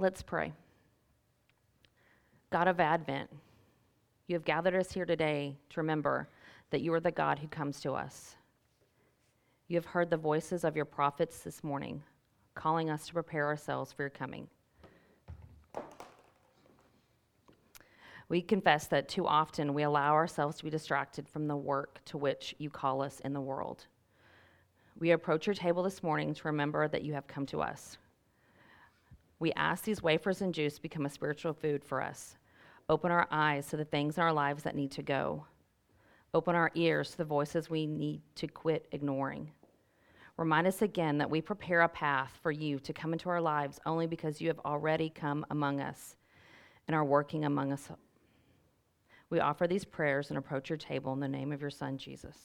Let's 0.00 0.22
pray. 0.22 0.52
God 2.52 2.68
of 2.68 2.78
Advent, 2.78 3.28
you 4.28 4.36
have 4.36 4.44
gathered 4.44 4.76
us 4.76 4.92
here 4.92 5.04
today 5.04 5.56
to 5.70 5.80
remember 5.80 6.28
that 6.70 6.82
you 6.82 6.94
are 6.94 7.00
the 7.00 7.10
God 7.10 7.40
who 7.40 7.48
comes 7.48 7.80
to 7.80 7.94
us. 7.94 8.36
You 9.66 9.74
have 9.74 9.86
heard 9.86 10.08
the 10.08 10.16
voices 10.16 10.62
of 10.62 10.76
your 10.76 10.84
prophets 10.84 11.40
this 11.40 11.64
morning, 11.64 12.00
calling 12.54 12.90
us 12.90 13.08
to 13.08 13.12
prepare 13.12 13.46
ourselves 13.46 13.92
for 13.92 14.04
your 14.04 14.10
coming. 14.10 14.46
We 18.28 18.40
confess 18.40 18.86
that 18.86 19.08
too 19.08 19.26
often 19.26 19.74
we 19.74 19.82
allow 19.82 20.12
ourselves 20.14 20.58
to 20.58 20.64
be 20.64 20.70
distracted 20.70 21.28
from 21.28 21.48
the 21.48 21.56
work 21.56 21.98
to 22.04 22.18
which 22.18 22.54
you 22.58 22.70
call 22.70 23.02
us 23.02 23.18
in 23.24 23.32
the 23.32 23.40
world. 23.40 23.88
We 24.96 25.10
approach 25.10 25.48
your 25.48 25.54
table 25.54 25.82
this 25.82 26.04
morning 26.04 26.34
to 26.34 26.46
remember 26.46 26.86
that 26.86 27.02
you 27.02 27.14
have 27.14 27.26
come 27.26 27.46
to 27.46 27.62
us. 27.62 27.98
We 29.38 29.52
ask 29.52 29.84
these 29.84 30.02
wafers 30.02 30.42
and 30.42 30.52
juice 30.52 30.78
become 30.78 31.06
a 31.06 31.10
spiritual 31.10 31.52
food 31.52 31.84
for 31.84 32.02
us. 32.02 32.36
Open 32.88 33.10
our 33.10 33.28
eyes 33.30 33.66
to 33.68 33.76
the 33.76 33.84
things 33.84 34.16
in 34.16 34.22
our 34.22 34.32
lives 34.32 34.62
that 34.64 34.74
need 34.74 34.90
to 34.92 35.02
go. 35.02 35.46
Open 36.34 36.54
our 36.54 36.70
ears 36.74 37.12
to 37.12 37.18
the 37.18 37.24
voices 37.24 37.70
we 37.70 37.86
need 37.86 38.20
to 38.36 38.48
quit 38.48 38.86
ignoring. 38.92 39.50
Remind 40.36 40.66
us 40.66 40.82
again 40.82 41.18
that 41.18 41.30
we 41.30 41.40
prepare 41.40 41.82
a 41.82 41.88
path 41.88 42.38
for 42.42 42.52
you 42.52 42.78
to 42.80 42.92
come 42.92 43.12
into 43.12 43.28
our 43.28 43.40
lives 43.40 43.80
only 43.86 44.06
because 44.06 44.40
you 44.40 44.48
have 44.48 44.60
already 44.60 45.10
come 45.10 45.44
among 45.50 45.80
us 45.80 46.16
and 46.86 46.94
are 46.94 47.04
working 47.04 47.44
among 47.44 47.72
us. 47.72 47.88
We 49.30 49.40
offer 49.40 49.66
these 49.66 49.84
prayers 49.84 50.30
and 50.30 50.38
approach 50.38 50.70
your 50.70 50.78
table 50.78 51.12
in 51.12 51.20
the 51.20 51.28
name 51.28 51.52
of 51.52 51.60
your 51.60 51.70
Son, 51.70 51.98
Jesus. 51.98 52.36